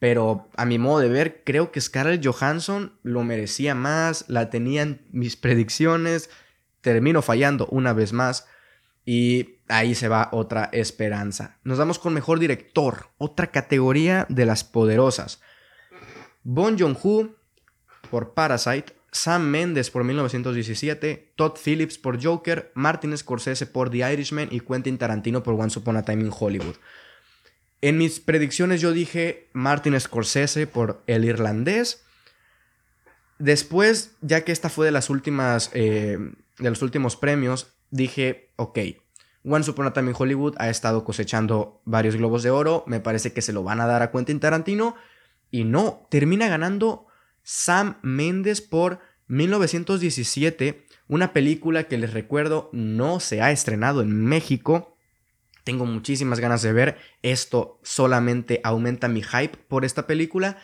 Pero 0.00 0.50
a 0.56 0.64
mi 0.64 0.78
modo 0.78 0.98
de 0.98 1.08
ver, 1.08 1.44
creo 1.44 1.70
que 1.70 1.80
Scarlett 1.80 2.26
Johansson 2.26 2.98
lo 3.04 3.22
merecía 3.22 3.74
más, 3.74 4.24
la 4.28 4.50
tenía 4.50 4.82
en 4.82 5.06
mis 5.12 5.36
predicciones, 5.36 6.28
termino 6.80 7.22
fallando 7.22 7.68
una 7.68 7.92
vez 7.92 8.12
más 8.12 8.46
y 9.06 9.60
ahí 9.68 9.94
se 9.94 10.08
va 10.08 10.30
otra 10.32 10.68
esperanza. 10.72 11.58
Nos 11.62 11.78
damos 11.78 12.00
con 12.00 12.12
mejor 12.12 12.40
director, 12.40 13.10
otra 13.18 13.52
categoría 13.52 14.26
de 14.28 14.46
las 14.46 14.64
poderosas. 14.64 15.40
Bon 16.42 16.76
Joon-ho 16.76 17.36
por 18.14 18.32
Parasite, 18.32 18.94
Sam 19.10 19.42
Mendes 19.42 19.90
por 19.90 20.04
1917, 20.04 21.32
Todd 21.34 21.54
Phillips 21.56 21.98
por 21.98 22.22
Joker, 22.22 22.70
Martin 22.74 23.18
Scorsese 23.18 23.66
por 23.66 23.90
The 23.90 24.08
Irishman 24.12 24.46
y 24.52 24.60
Quentin 24.60 24.98
Tarantino 24.98 25.42
por 25.42 25.54
Once 25.54 25.80
Upon 25.80 25.96
a 25.96 26.04
Time 26.04 26.22
in 26.22 26.30
Hollywood. 26.32 26.76
En 27.80 27.98
mis 27.98 28.20
predicciones 28.20 28.80
yo 28.80 28.92
dije 28.92 29.48
Martin 29.52 29.98
Scorsese 29.98 30.68
por 30.68 31.02
El 31.08 31.24
Irlandés. 31.24 32.04
Después, 33.40 34.12
ya 34.20 34.44
que 34.44 34.52
esta 34.52 34.68
fue 34.68 34.86
de 34.86 34.92
las 34.92 35.10
últimas, 35.10 35.72
eh, 35.74 36.16
de 36.60 36.70
los 36.70 36.82
últimos 36.82 37.16
premios, 37.16 37.66
dije, 37.90 38.52
ok, 38.54 38.78
Once 39.44 39.72
Upon 39.72 39.88
a 39.88 39.92
Time 39.92 40.10
in 40.10 40.16
Hollywood 40.16 40.54
ha 40.58 40.70
estado 40.70 41.02
cosechando 41.02 41.82
varios 41.84 42.14
globos 42.14 42.44
de 42.44 42.50
oro, 42.50 42.84
me 42.86 43.00
parece 43.00 43.32
que 43.32 43.42
se 43.42 43.52
lo 43.52 43.64
van 43.64 43.80
a 43.80 43.86
dar 43.86 44.02
a 44.02 44.12
Quentin 44.12 44.38
Tarantino, 44.38 44.94
y 45.50 45.64
no, 45.64 46.06
termina 46.10 46.46
ganando 46.46 47.08
Sam 47.44 47.98
Mendes 48.02 48.60
por 48.60 48.98
1917, 49.28 50.86
una 51.06 51.32
película 51.32 51.84
que 51.84 51.98
les 51.98 52.12
recuerdo 52.12 52.70
no 52.72 53.20
se 53.20 53.42
ha 53.42 53.52
estrenado 53.52 54.00
en 54.02 54.24
México. 54.24 54.96
Tengo 55.62 55.86
muchísimas 55.86 56.40
ganas 56.40 56.62
de 56.62 56.72
ver. 56.72 56.98
Esto 57.22 57.80
solamente 57.82 58.60
aumenta 58.64 59.08
mi 59.08 59.22
hype 59.22 59.56
por 59.68 59.84
esta 59.84 60.06
película, 60.06 60.58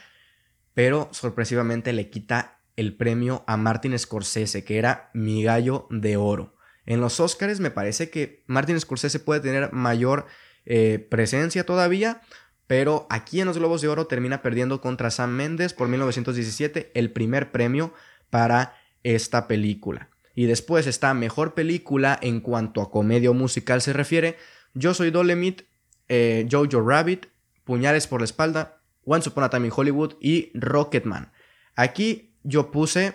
pero 0.75 1.09
sorpresivamente 1.13 1.93
le 1.93 2.11
quita 2.11 2.61
el 2.77 2.97
premio 2.97 3.45
a 3.47 3.57
Martin 3.57 3.99
Scorsese, 3.99 4.65
que 4.65 4.79
era 4.79 5.11
mi 5.15 5.43
gallo 5.43 5.87
de 5.91 6.17
oro. 6.17 6.57
En 6.87 7.01
los 7.01 7.21
Oscars 7.21 7.61
me 7.61 7.71
parece 7.71 8.11
que 8.11 8.43
Martin 8.47 8.81
Scorsese 8.81 9.21
puede 9.21 9.41
tener 9.41 9.73
mayor 9.73 10.27
eh, 10.65 11.07
presencia 11.11 11.65
todavía, 11.65 12.23
pero 12.71 13.09
aquí 13.11 13.41
en 13.41 13.49
los 13.49 13.59
Globos 13.59 13.81
de 13.81 13.89
Oro 13.89 14.07
termina 14.07 14.43
perdiendo 14.43 14.81
contra 14.81 15.11
Sam 15.11 15.31
Mendes 15.31 15.75
por 15.75 15.89
1917 15.89 16.93
el 16.95 17.11
primer 17.11 17.51
premio 17.51 17.93
para 18.31 18.77
esta 19.03 19.49
película. 19.49 20.09
Y 20.37 20.45
después 20.47 20.87
está 20.87 21.13
Mejor 21.13 21.55
Película 21.55 22.17
en 22.23 22.41
cuanto 22.41 22.81
a 22.81 22.93
comedia 22.93 23.33
musical 23.33 23.83
se 23.83 23.93
refiere. 23.93 24.37
Yo 24.73 24.95
soy 24.95 25.11
Dolemit, 25.11 25.63
eh, 26.09 26.47
Jojo 26.49 26.81
Rabbit, 26.81 27.27
Puñales 27.65 28.07
por 28.07 28.21
la 28.21 28.27
espalda, 28.27 28.81
Once 29.05 29.29
Upon 29.29 29.43
a 29.43 29.51
Time 29.51 29.67
in 29.67 29.73
Hollywood 29.75 30.15
y 30.21 30.53
Rocketman. 30.55 31.33
Aquí 31.75 32.37
yo 32.45 32.71
puse 32.71 33.15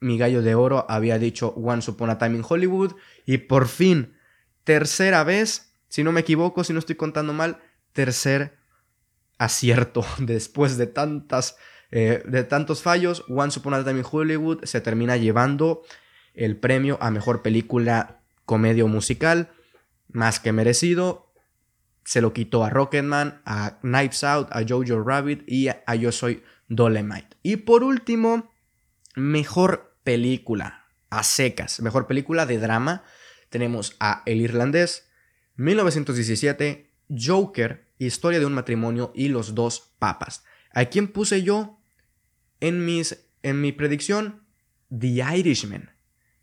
mi 0.00 0.18
gallo 0.18 0.42
de 0.42 0.56
oro, 0.56 0.84
había 0.90 1.18
dicho 1.18 1.54
Once 1.56 1.90
Upon 1.90 2.10
a 2.10 2.18
Time 2.18 2.36
in 2.36 2.44
Hollywood 2.46 2.92
y 3.24 3.38
por 3.38 3.66
fin, 3.66 4.18
tercera 4.62 5.24
vez, 5.24 5.72
si 5.88 6.04
no 6.04 6.12
me 6.12 6.20
equivoco, 6.20 6.64
si 6.64 6.74
no 6.74 6.80
estoy 6.80 6.96
contando 6.96 7.32
mal, 7.32 7.62
tercer 7.94 8.62
acierto 9.38 10.04
después 10.18 10.76
de 10.76 10.86
tantas 10.86 11.56
eh, 11.96 12.24
de 12.26 12.42
tantos 12.42 12.82
fallos, 12.82 13.24
Once 13.28 13.60
Upon 13.60 13.74
a 13.74 13.84
Time 13.84 14.00
in 14.00 14.06
Hollywood 14.10 14.64
se 14.64 14.80
termina 14.80 15.16
llevando 15.16 15.82
el 16.34 16.56
premio 16.56 16.98
a 17.00 17.12
mejor 17.12 17.40
película 17.40 18.20
comedia 18.44 18.84
musical, 18.86 19.52
más 20.08 20.40
que 20.40 20.50
merecido. 20.50 21.32
Se 22.04 22.20
lo 22.20 22.32
quitó 22.32 22.64
a 22.64 22.70
Rocketman, 22.70 23.40
a 23.44 23.78
Knives 23.82 24.24
Out, 24.24 24.48
a 24.50 24.64
Jojo 24.66 25.04
Rabbit 25.04 25.44
y 25.46 25.68
a, 25.68 25.94
Yo 25.94 26.10
Soy 26.10 26.42
Dolemite. 26.66 27.36
Y 27.44 27.58
por 27.58 27.84
último, 27.84 28.50
mejor 29.14 29.96
película 30.02 30.86
a 31.10 31.22
secas, 31.22 31.80
mejor 31.80 32.08
película 32.08 32.44
de 32.44 32.58
drama. 32.58 33.04
Tenemos 33.50 33.94
a 34.00 34.22
El 34.26 34.40
Irlandés, 34.40 35.08
1917, 35.56 36.90
Joker, 37.08 37.86
Historia 38.06 38.40
de 38.40 38.46
un 38.46 38.54
matrimonio 38.54 39.12
y 39.14 39.28
Los 39.28 39.54
dos 39.54 39.92
papas. 39.98 40.44
¿A 40.72 40.86
quién 40.86 41.08
puse 41.08 41.42
yo 41.42 41.78
en, 42.60 42.82
mis, 42.84 43.26
en 43.42 43.60
mi 43.60 43.72
predicción? 43.72 44.46
The 44.96 45.24
Irishman. 45.36 45.90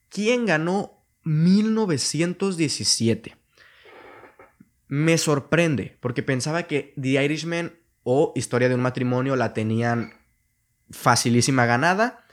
¿Quién 0.09 0.45
ganó 0.45 1.05
1917? 1.23 3.37
Me 4.87 5.17
sorprende 5.17 5.97
porque 6.01 6.21
pensaba 6.23 6.63
que 6.63 6.93
The 6.99 7.23
Irishman 7.23 7.73
o 8.03 8.33
Historia 8.35 8.67
de 8.69 8.75
un 8.75 8.81
matrimonio 8.81 9.35
la 9.35 9.53
tenían 9.53 10.13
facilísima 10.89 11.65
ganada 11.65 12.25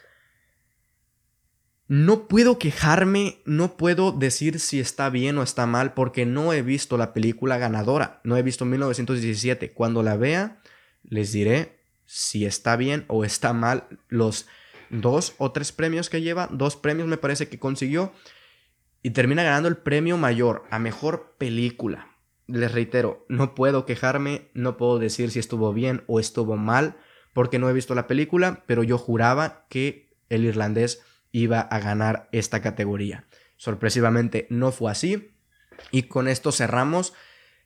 no 1.88 2.28
puedo 2.28 2.58
quejarme, 2.58 3.38
no 3.46 3.78
puedo 3.78 4.12
decir 4.12 4.60
si 4.60 4.78
está 4.78 5.08
bien 5.08 5.38
o 5.38 5.42
está 5.42 5.66
mal 5.66 5.94
porque 5.94 6.26
no 6.26 6.52
he 6.52 6.60
visto 6.60 6.98
la 6.98 7.14
película 7.14 7.56
ganadora, 7.56 8.20
no 8.24 8.36
he 8.36 8.42
visto 8.42 8.66
1917. 8.66 9.72
Cuando 9.72 10.02
la 10.02 10.16
vea, 10.16 10.60
les 11.02 11.32
diré 11.32 11.78
si 12.04 12.44
está 12.44 12.76
bien 12.76 13.06
o 13.08 13.24
está 13.24 13.54
mal 13.54 13.88
los 14.08 14.46
dos 14.90 15.34
o 15.38 15.50
tres 15.50 15.72
premios 15.72 16.10
que 16.10 16.20
lleva, 16.20 16.48
dos 16.52 16.76
premios 16.76 17.08
me 17.08 17.16
parece 17.16 17.48
que 17.48 17.58
consiguió 17.58 18.12
y 19.02 19.10
termina 19.10 19.42
ganando 19.42 19.68
el 19.68 19.78
premio 19.78 20.18
mayor 20.18 20.64
a 20.70 20.78
mejor 20.78 21.36
película. 21.38 22.16
Les 22.46 22.70
reitero, 22.70 23.24
no 23.30 23.54
puedo 23.54 23.86
quejarme, 23.86 24.50
no 24.52 24.76
puedo 24.76 24.98
decir 24.98 25.30
si 25.30 25.38
estuvo 25.38 25.72
bien 25.72 26.04
o 26.06 26.20
estuvo 26.20 26.56
mal 26.56 26.96
porque 27.32 27.58
no 27.58 27.70
he 27.70 27.74
visto 27.74 27.94
la 27.94 28.06
película, 28.06 28.64
pero 28.66 28.82
yo 28.82 28.98
juraba 28.98 29.66
que 29.70 30.10
el 30.28 30.44
irlandés 30.44 31.02
iba 31.38 31.60
a 31.60 31.78
ganar 31.80 32.28
esta 32.32 32.60
categoría. 32.60 33.26
Sorpresivamente 33.56 34.46
no 34.50 34.72
fue 34.72 34.90
así. 34.90 35.34
Y 35.90 36.04
con 36.04 36.28
esto 36.28 36.52
cerramos 36.52 37.12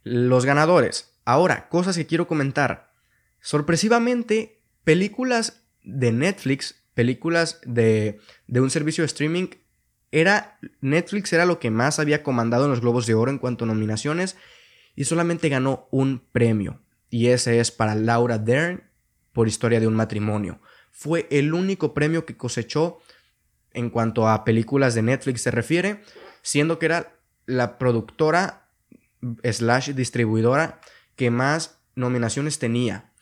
los 0.03 0.45
ganadores. 0.45 1.15
Ahora, 1.25 1.69
cosas 1.69 1.97
que 1.97 2.07
quiero 2.07 2.27
comentar. 2.27 2.93
Sorpresivamente, 3.41 4.61
películas 4.85 5.65
de 5.83 6.13
Netflix, 6.13 6.83
películas 6.95 7.61
de, 7.65 8.21
de 8.47 8.61
un 8.61 8.71
servicio 8.71 9.03
de 9.03 9.07
streaming, 9.07 9.49
era 10.11 10.59
Netflix 10.81 11.33
era 11.33 11.47
lo 11.47 11.59
que 11.59 11.71
más 11.71 11.99
había 11.99 12.23
comandado 12.23 12.65
en 12.65 12.71
los 12.71 12.81
Globos 12.81 13.07
de 13.07 13.15
Oro 13.15 13.31
en 13.31 13.39
cuanto 13.39 13.65
a 13.65 13.69
nominaciones 13.69 14.37
y 14.95 15.05
solamente 15.05 15.49
ganó 15.49 15.89
un 15.91 16.23
premio. 16.33 16.83
Y 17.09 17.29
ese 17.29 17.61
es 17.61 17.71
para 17.71 17.95
Laura 17.95 18.39
Dern 18.39 18.85
por 19.33 19.49
Historia 19.49 19.81
de 19.81 19.87
un 19.87 19.95
matrimonio. 19.95 20.61
Fue 20.91 21.27
el 21.31 21.55
único 21.55 21.95
premio 21.95 22.27
que 22.27 22.37
cosechó 22.37 22.99
en 23.75 23.91
cuanto 23.91 24.29
a 24.29 24.45
películas 24.45 24.95
de 24.95 25.03
Netflix 25.03 25.43
se 25.43 25.51
refiere, 25.51 26.03
siendo 26.43 26.79
que 26.79 26.87
era 26.87 27.15
la 27.47 27.79
productora 27.79 28.69
slash 29.43 29.91
distribuidora 29.91 30.81
que 31.17 31.31
más 31.31 31.79
nominaciones 31.95 32.59
tenía, 32.59 33.13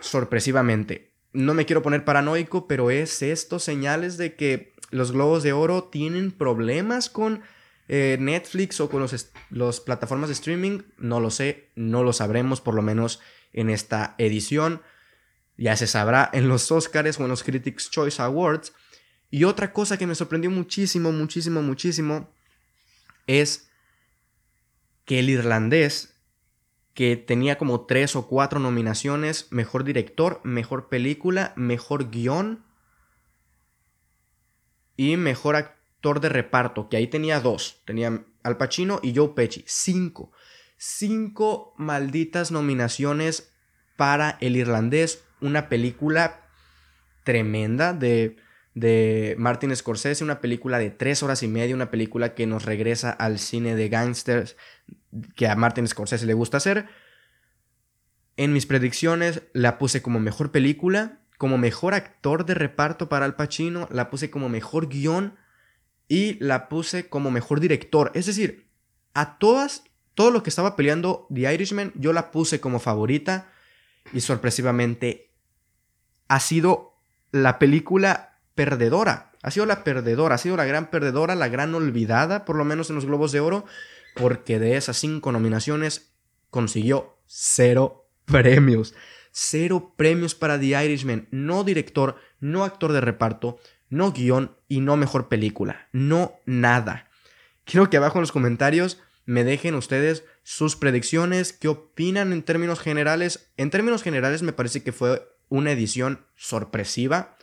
sorpresivamente. 0.00 1.12
No 1.32 1.54
me 1.54 1.66
quiero 1.66 1.82
poner 1.82 2.04
paranoico, 2.04 2.66
pero 2.66 2.90
es 2.90 3.22
esto 3.22 3.58
señales 3.58 4.16
de 4.16 4.34
que 4.34 4.74
los 4.90 5.12
Globos 5.12 5.42
de 5.42 5.52
Oro 5.52 5.84
tienen 5.84 6.32
problemas 6.32 7.10
con 7.10 7.42
eh, 7.88 8.16
Netflix 8.18 8.80
o 8.80 8.88
con 8.88 9.02
las 9.02 9.32
los 9.50 9.80
plataformas 9.80 10.28
de 10.28 10.34
streaming. 10.34 10.82
No 10.98 11.20
lo 11.20 11.30
sé, 11.30 11.70
no 11.74 12.02
lo 12.02 12.12
sabremos 12.12 12.60
por 12.60 12.74
lo 12.74 12.82
menos 12.82 13.20
en 13.52 13.70
esta 13.70 14.14
edición. 14.18 14.82
Ya 15.56 15.76
se 15.76 15.86
sabrá 15.86 16.28
en 16.32 16.48
los 16.48 16.70
Oscars 16.70 17.18
o 17.18 17.24
en 17.24 17.30
los 17.30 17.42
Critics 17.42 17.90
Choice 17.90 18.20
Awards. 18.22 18.72
Y 19.30 19.44
otra 19.44 19.72
cosa 19.72 19.98
que 19.98 20.06
me 20.06 20.14
sorprendió 20.14 20.50
muchísimo, 20.50 21.12
muchísimo, 21.12 21.62
muchísimo 21.62 22.30
es 23.26 23.68
que 25.04 25.18
el 25.18 25.30
irlandés, 25.30 26.14
que 26.94 27.16
tenía 27.16 27.58
como 27.58 27.86
tres 27.86 28.16
o 28.16 28.26
cuatro 28.26 28.60
nominaciones, 28.60 29.48
mejor 29.50 29.84
director, 29.84 30.40
mejor 30.44 30.88
película, 30.88 31.52
mejor 31.56 32.10
guion 32.10 32.64
y 34.96 35.16
mejor 35.16 35.56
actor 35.56 36.20
de 36.20 36.28
reparto, 36.28 36.88
que 36.88 36.96
ahí 36.96 37.06
tenía 37.06 37.40
dos, 37.40 37.82
tenía 37.84 38.24
Al 38.42 38.56
Pacino 38.56 39.00
y 39.02 39.14
Joe 39.14 39.32
Pesci, 39.34 39.64
cinco. 39.66 40.32
Cinco 40.78 41.74
malditas 41.76 42.50
nominaciones 42.50 43.52
para 43.96 44.38
el 44.40 44.56
irlandés, 44.56 45.24
una 45.40 45.68
película 45.68 46.48
tremenda 47.24 47.92
de 47.92 48.36
de 48.76 49.34
Martin 49.38 49.74
Scorsese, 49.74 50.22
una 50.22 50.42
película 50.42 50.78
de 50.78 50.90
tres 50.90 51.22
horas 51.22 51.42
y 51.42 51.48
media, 51.48 51.74
una 51.74 51.90
película 51.90 52.34
que 52.34 52.46
nos 52.46 52.66
regresa 52.66 53.10
al 53.10 53.38
cine 53.38 53.74
de 53.74 53.88
gangsters 53.88 54.54
que 55.34 55.48
a 55.48 55.56
Martin 55.56 55.88
Scorsese 55.88 56.26
le 56.26 56.34
gusta 56.34 56.58
hacer. 56.58 56.86
En 58.36 58.52
mis 58.52 58.66
predicciones 58.66 59.44
la 59.54 59.78
puse 59.78 60.02
como 60.02 60.20
mejor 60.20 60.52
película, 60.52 61.20
como 61.38 61.56
mejor 61.56 61.94
actor 61.94 62.44
de 62.44 62.52
reparto 62.52 63.08
para 63.08 63.24
Al 63.24 63.34
Pacino, 63.34 63.88
la 63.90 64.10
puse 64.10 64.30
como 64.30 64.50
mejor 64.50 64.90
guion 64.90 65.36
y 66.06 66.34
la 66.44 66.68
puse 66.68 67.08
como 67.08 67.30
mejor 67.30 67.60
director. 67.60 68.12
Es 68.14 68.26
decir, 68.26 68.68
a 69.14 69.38
todas, 69.38 69.84
todo 70.14 70.30
lo 70.30 70.42
que 70.42 70.50
estaba 70.50 70.76
peleando 70.76 71.26
The 71.32 71.50
Irishman, 71.50 71.92
yo 71.94 72.12
la 72.12 72.30
puse 72.30 72.60
como 72.60 72.78
favorita 72.78 73.50
y 74.12 74.20
sorpresivamente 74.20 75.32
ha 76.28 76.40
sido 76.40 77.00
la 77.32 77.58
película 77.58 78.35
perdedora. 78.56 79.30
Ha 79.42 79.52
sido 79.52 79.66
la 79.66 79.84
perdedora, 79.84 80.34
ha 80.34 80.38
sido 80.38 80.56
la 80.56 80.64
gran 80.64 80.90
perdedora, 80.90 81.36
la 81.36 81.46
gran 81.46 81.72
olvidada, 81.76 82.44
por 82.44 82.56
lo 82.56 82.64
menos 82.64 82.90
en 82.90 82.96
los 82.96 83.06
Globos 83.06 83.30
de 83.30 83.38
Oro, 83.38 83.64
porque 84.16 84.58
de 84.58 84.76
esas 84.76 84.96
cinco 84.96 85.30
nominaciones 85.30 86.10
consiguió 86.50 87.18
cero 87.26 88.08
premios. 88.24 88.94
Cero 89.30 89.92
premios 89.96 90.34
para 90.34 90.58
The 90.58 90.84
Irishman. 90.84 91.28
No 91.30 91.62
director, 91.62 92.16
no 92.40 92.64
actor 92.64 92.92
de 92.92 93.02
reparto, 93.02 93.58
no 93.90 94.12
guion 94.12 94.56
y 94.66 94.80
no 94.80 94.96
mejor 94.96 95.28
película. 95.28 95.88
No 95.92 96.40
nada. 96.46 97.08
Quiero 97.64 97.90
que 97.90 97.98
abajo 97.98 98.18
en 98.18 98.22
los 98.22 98.32
comentarios 98.32 99.00
me 99.26 99.44
dejen 99.44 99.74
ustedes 99.74 100.24
sus 100.44 100.76
predicciones, 100.76 101.52
qué 101.52 101.68
opinan 101.68 102.32
en 102.32 102.42
términos 102.42 102.80
generales. 102.80 103.50
En 103.56 103.70
términos 103.70 104.02
generales 104.02 104.42
me 104.42 104.52
parece 104.52 104.82
que 104.82 104.92
fue 104.92 105.28
una 105.48 105.72
edición 105.72 106.24
sorpresiva. 106.36 107.35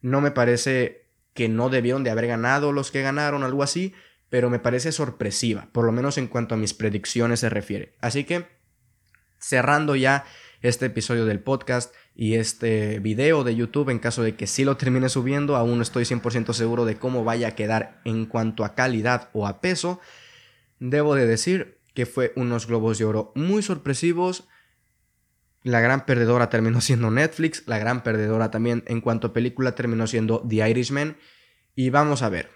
No 0.00 0.20
me 0.20 0.30
parece 0.30 1.06
que 1.34 1.48
no 1.48 1.68
debieron 1.68 2.04
de 2.04 2.10
haber 2.10 2.26
ganado 2.26 2.72
los 2.72 2.90
que 2.90 3.02
ganaron, 3.02 3.44
algo 3.44 3.62
así, 3.62 3.94
pero 4.28 4.50
me 4.50 4.58
parece 4.58 4.92
sorpresiva, 4.92 5.68
por 5.72 5.84
lo 5.84 5.92
menos 5.92 6.18
en 6.18 6.28
cuanto 6.28 6.54
a 6.54 6.58
mis 6.58 6.74
predicciones 6.74 7.40
se 7.40 7.50
refiere. 7.50 7.94
Así 8.00 8.24
que, 8.24 8.46
cerrando 9.38 9.96
ya 9.96 10.24
este 10.62 10.86
episodio 10.86 11.24
del 11.24 11.40
podcast 11.40 11.94
y 12.14 12.34
este 12.34 12.98
video 13.00 13.44
de 13.44 13.56
YouTube, 13.56 13.90
en 13.90 13.98
caso 13.98 14.22
de 14.22 14.36
que 14.36 14.46
sí 14.46 14.64
lo 14.64 14.76
termine 14.76 15.08
subiendo, 15.08 15.56
aún 15.56 15.76
no 15.76 15.82
estoy 15.82 16.04
100% 16.04 16.52
seguro 16.52 16.84
de 16.84 16.96
cómo 16.96 17.24
vaya 17.24 17.48
a 17.48 17.54
quedar 17.54 18.00
en 18.04 18.26
cuanto 18.26 18.64
a 18.64 18.74
calidad 18.74 19.30
o 19.32 19.46
a 19.46 19.60
peso, 19.60 20.00
debo 20.78 21.14
de 21.14 21.26
decir 21.26 21.78
que 21.94 22.06
fue 22.06 22.32
unos 22.36 22.66
globos 22.66 22.98
de 22.98 23.04
oro 23.04 23.32
muy 23.34 23.62
sorpresivos. 23.62 24.48
La 25.62 25.80
gran 25.80 26.06
perdedora 26.06 26.50
terminó 26.50 26.80
siendo 26.80 27.10
Netflix, 27.10 27.64
la 27.66 27.78
gran 27.78 28.02
perdedora 28.02 28.50
también 28.50 28.82
en 28.86 29.00
cuanto 29.00 29.28
a 29.28 29.32
película 29.32 29.74
terminó 29.74 30.06
siendo 30.06 30.44
The 30.48 30.68
Irishman. 30.68 31.16
Y 31.74 31.90
vamos 31.90 32.22
a 32.22 32.28
ver, 32.28 32.50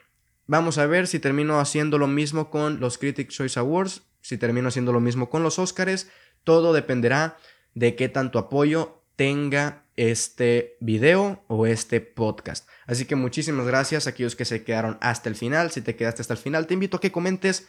Vamos 0.46 0.76
a 0.76 0.86
ver 0.86 1.06
si 1.06 1.20
termino 1.20 1.58
haciendo 1.58 1.96
lo 1.96 2.06
mismo 2.06 2.50
con 2.50 2.78
los 2.78 2.98
Critics 2.98 3.34
Choice 3.34 3.58
Awards, 3.58 4.02
si 4.20 4.36
termino 4.36 4.68
haciendo 4.68 4.92
lo 4.92 5.00
mismo 5.00 5.30
con 5.30 5.42
los 5.42 5.58
Oscars. 5.58 6.08
Todo 6.44 6.74
dependerá 6.74 7.38
de 7.74 7.96
qué 7.96 8.10
tanto 8.10 8.38
apoyo 8.38 9.02
tenga 9.16 9.84
este 9.96 10.76
video 10.80 11.42
o 11.48 11.66
este 11.66 12.02
podcast. 12.02 12.68
Así 12.86 13.06
que 13.06 13.16
muchísimas 13.16 13.66
gracias 13.66 14.06
a 14.06 14.10
aquellos 14.10 14.36
que 14.36 14.44
se 14.44 14.64
quedaron 14.64 14.98
hasta 15.00 15.30
el 15.30 15.34
final. 15.34 15.70
Si 15.70 15.80
te 15.80 15.96
quedaste 15.96 16.20
hasta 16.20 16.34
el 16.34 16.38
final, 16.38 16.66
te 16.66 16.74
invito 16.74 16.98
a 16.98 17.00
que 17.00 17.12
comentes 17.12 17.66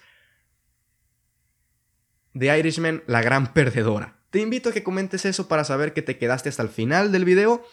The 2.37 2.59
Irishman, 2.59 3.03
la 3.07 3.21
gran 3.21 3.53
perdedora. 3.53 4.17
Te 4.35 4.41
invito 4.41 4.67
a 4.67 4.73
que 4.73 4.83
comentes 4.83 5.23
eso 5.23 5.47
para 5.47 5.63
saber 5.63 5.93
que 5.93 6.01
te 6.01 6.17
quedaste 6.17 6.49
hasta 6.49 6.61
el 6.61 6.67
final 6.67 7.13
del 7.13 7.23
video 7.23 7.65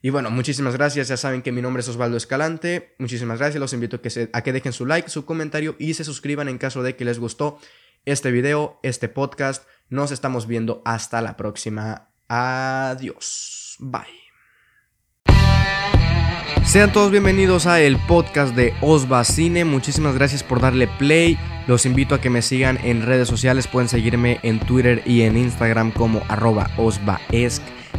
y 0.00 0.10
bueno, 0.10 0.32
muchísimas 0.32 0.74
gracias. 0.74 1.06
Ya 1.06 1.16
saben 1.16 1.42
que 1.42 1.52
mi 1.52 1.62
nombre 1.62 1.80
es 1.80 1.88
Osvaldo 1.88 2.16
Escalante. 2.16 2.96
Muchísimas 2.98 3.38
gracias. 3.38 3.60
Los 3.60 3.72
invito 3.72 4.00
a 4.32 4.42
que, 4.42 4.52
dejen 4.52 4.72
su 4.72 4.84
like, 4.84 5.08
su 5.08 5.24
comentario 5.24 5.76
y 5.78 5.94
se 5.94 6.02
suscriban 6.02 6.48
en 6.48 6.58
caso 6.58 6.82
de 6.82 6.96
que 6.96 7.04
les 7.04 7.20
gustó 7.20 7.60
este 8.04 8.32
video, 8.32 8.80
este 8.82 9.08
podcast. 9.08 9.64
Nos 9.90 10.10
estamos 10.10 10.48
viendo 10.48 10.82
hasta 10.84 11.22
la 11.22 11.36
próxima. 11.36 12.08
Adiós. 12.26 13.76
Bye. 13.78 14.21
Sean 16.64 16.92
todos 16.92 17.10
bienvenidos 17.10 17.66
a 17.66 17.80
el 17.80 17.98
podcast 17.98 18.54
de 18.54 18.74
Osva 18.80 19.24
Cine. 19.24 19.64
Muchísimas 19.64 20.14
gracias 20.14 20.42
por 20.42 20.60
darle 20.60 20.86
play. 20.86 21.38
Los 21.66 21.86
invito 21.86 22.14
a 22.14 22.20
que 22.20 22.30
me 22.30 22.42
sigan 22.42 22.78
en 22.82 23.02
redes 23.02 23.28
sociales. 23.28 23.66
Pueden 23.66 23.88
seguirme 23.88 24.40
en 24.42 24.58
Twitter 24.60 25.02
y 25.04 25.22
en 25.22 25.36
Instagram 25.36 25.90
como 25.90 26.22
arroba. 26.28 26.70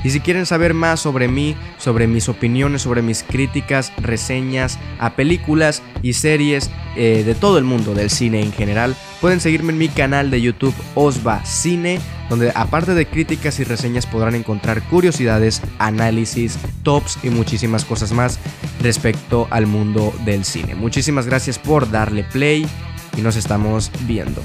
Y 0.03 0.09
si 0.09 0.19
quieren 0.19 0.45
saber 0.45 0.73
más 0.73 0.99
sobre 0.99 1.27
mí, 1.27 1.55
sobre 1.77 2.07
mis 2.07 2.27
opiniones, 2.29 2.81
sobre 2.81 3.01
mis 3.01 3.23
críticas, 3.23 3.93
reseñas 3.97 4.79
a 4.99 5.15
películas 5.15 5.81
y 6.01 6.13
series 6.13 6.69
eh, 6.95 7.23
de 7.25 7.35
todo 7.35 7.57
el 7.57 7.63
mundo 7.63 7.93
del 7.93 8.09
cine 8.09 8.41
en 8.41 8.51
general, 8.51 8.95
pueden 9.21 9.39
seguirme 9.39 9.71
en 9.71 9.77
mi 9.77 9.87
canal 9.87 10.29
de 10.29 10.41
YouTube 10.41 10.75
Osva 10.95 11.45
Cine, 11.45 11.99
donde 12.29 12.51
aparte 12.55 12.93
de 12.93 13.05
críticas 13.05 13.59
y 13.59 13.63
reseñas 13.63 14.05
podrán 14.05 14.35
encontrar 14.35 14.81
curiosidades, 14.83 15.61
análisis, 15.79 16.57
tops 16.83 17.19
y 17.23 17.29
muchísimas 17.29 17.85
cosas 17.85 18.11
más 18.11 18.39
respecto 18.81 19.47
al 19.49 19.67
mundo 19.67 20.13
del 20.25 20.43
cine. 20.43 20.75
Muchísimas 20.75 21.27
gracias 21.27 21.57
por 21.59 21.89
darle 21.89 22.23
play 22.25 22.67
y 23.17 23.21
nos 23.21 23.35
estamos 23.35 23.91
viendo. 24.01 24.41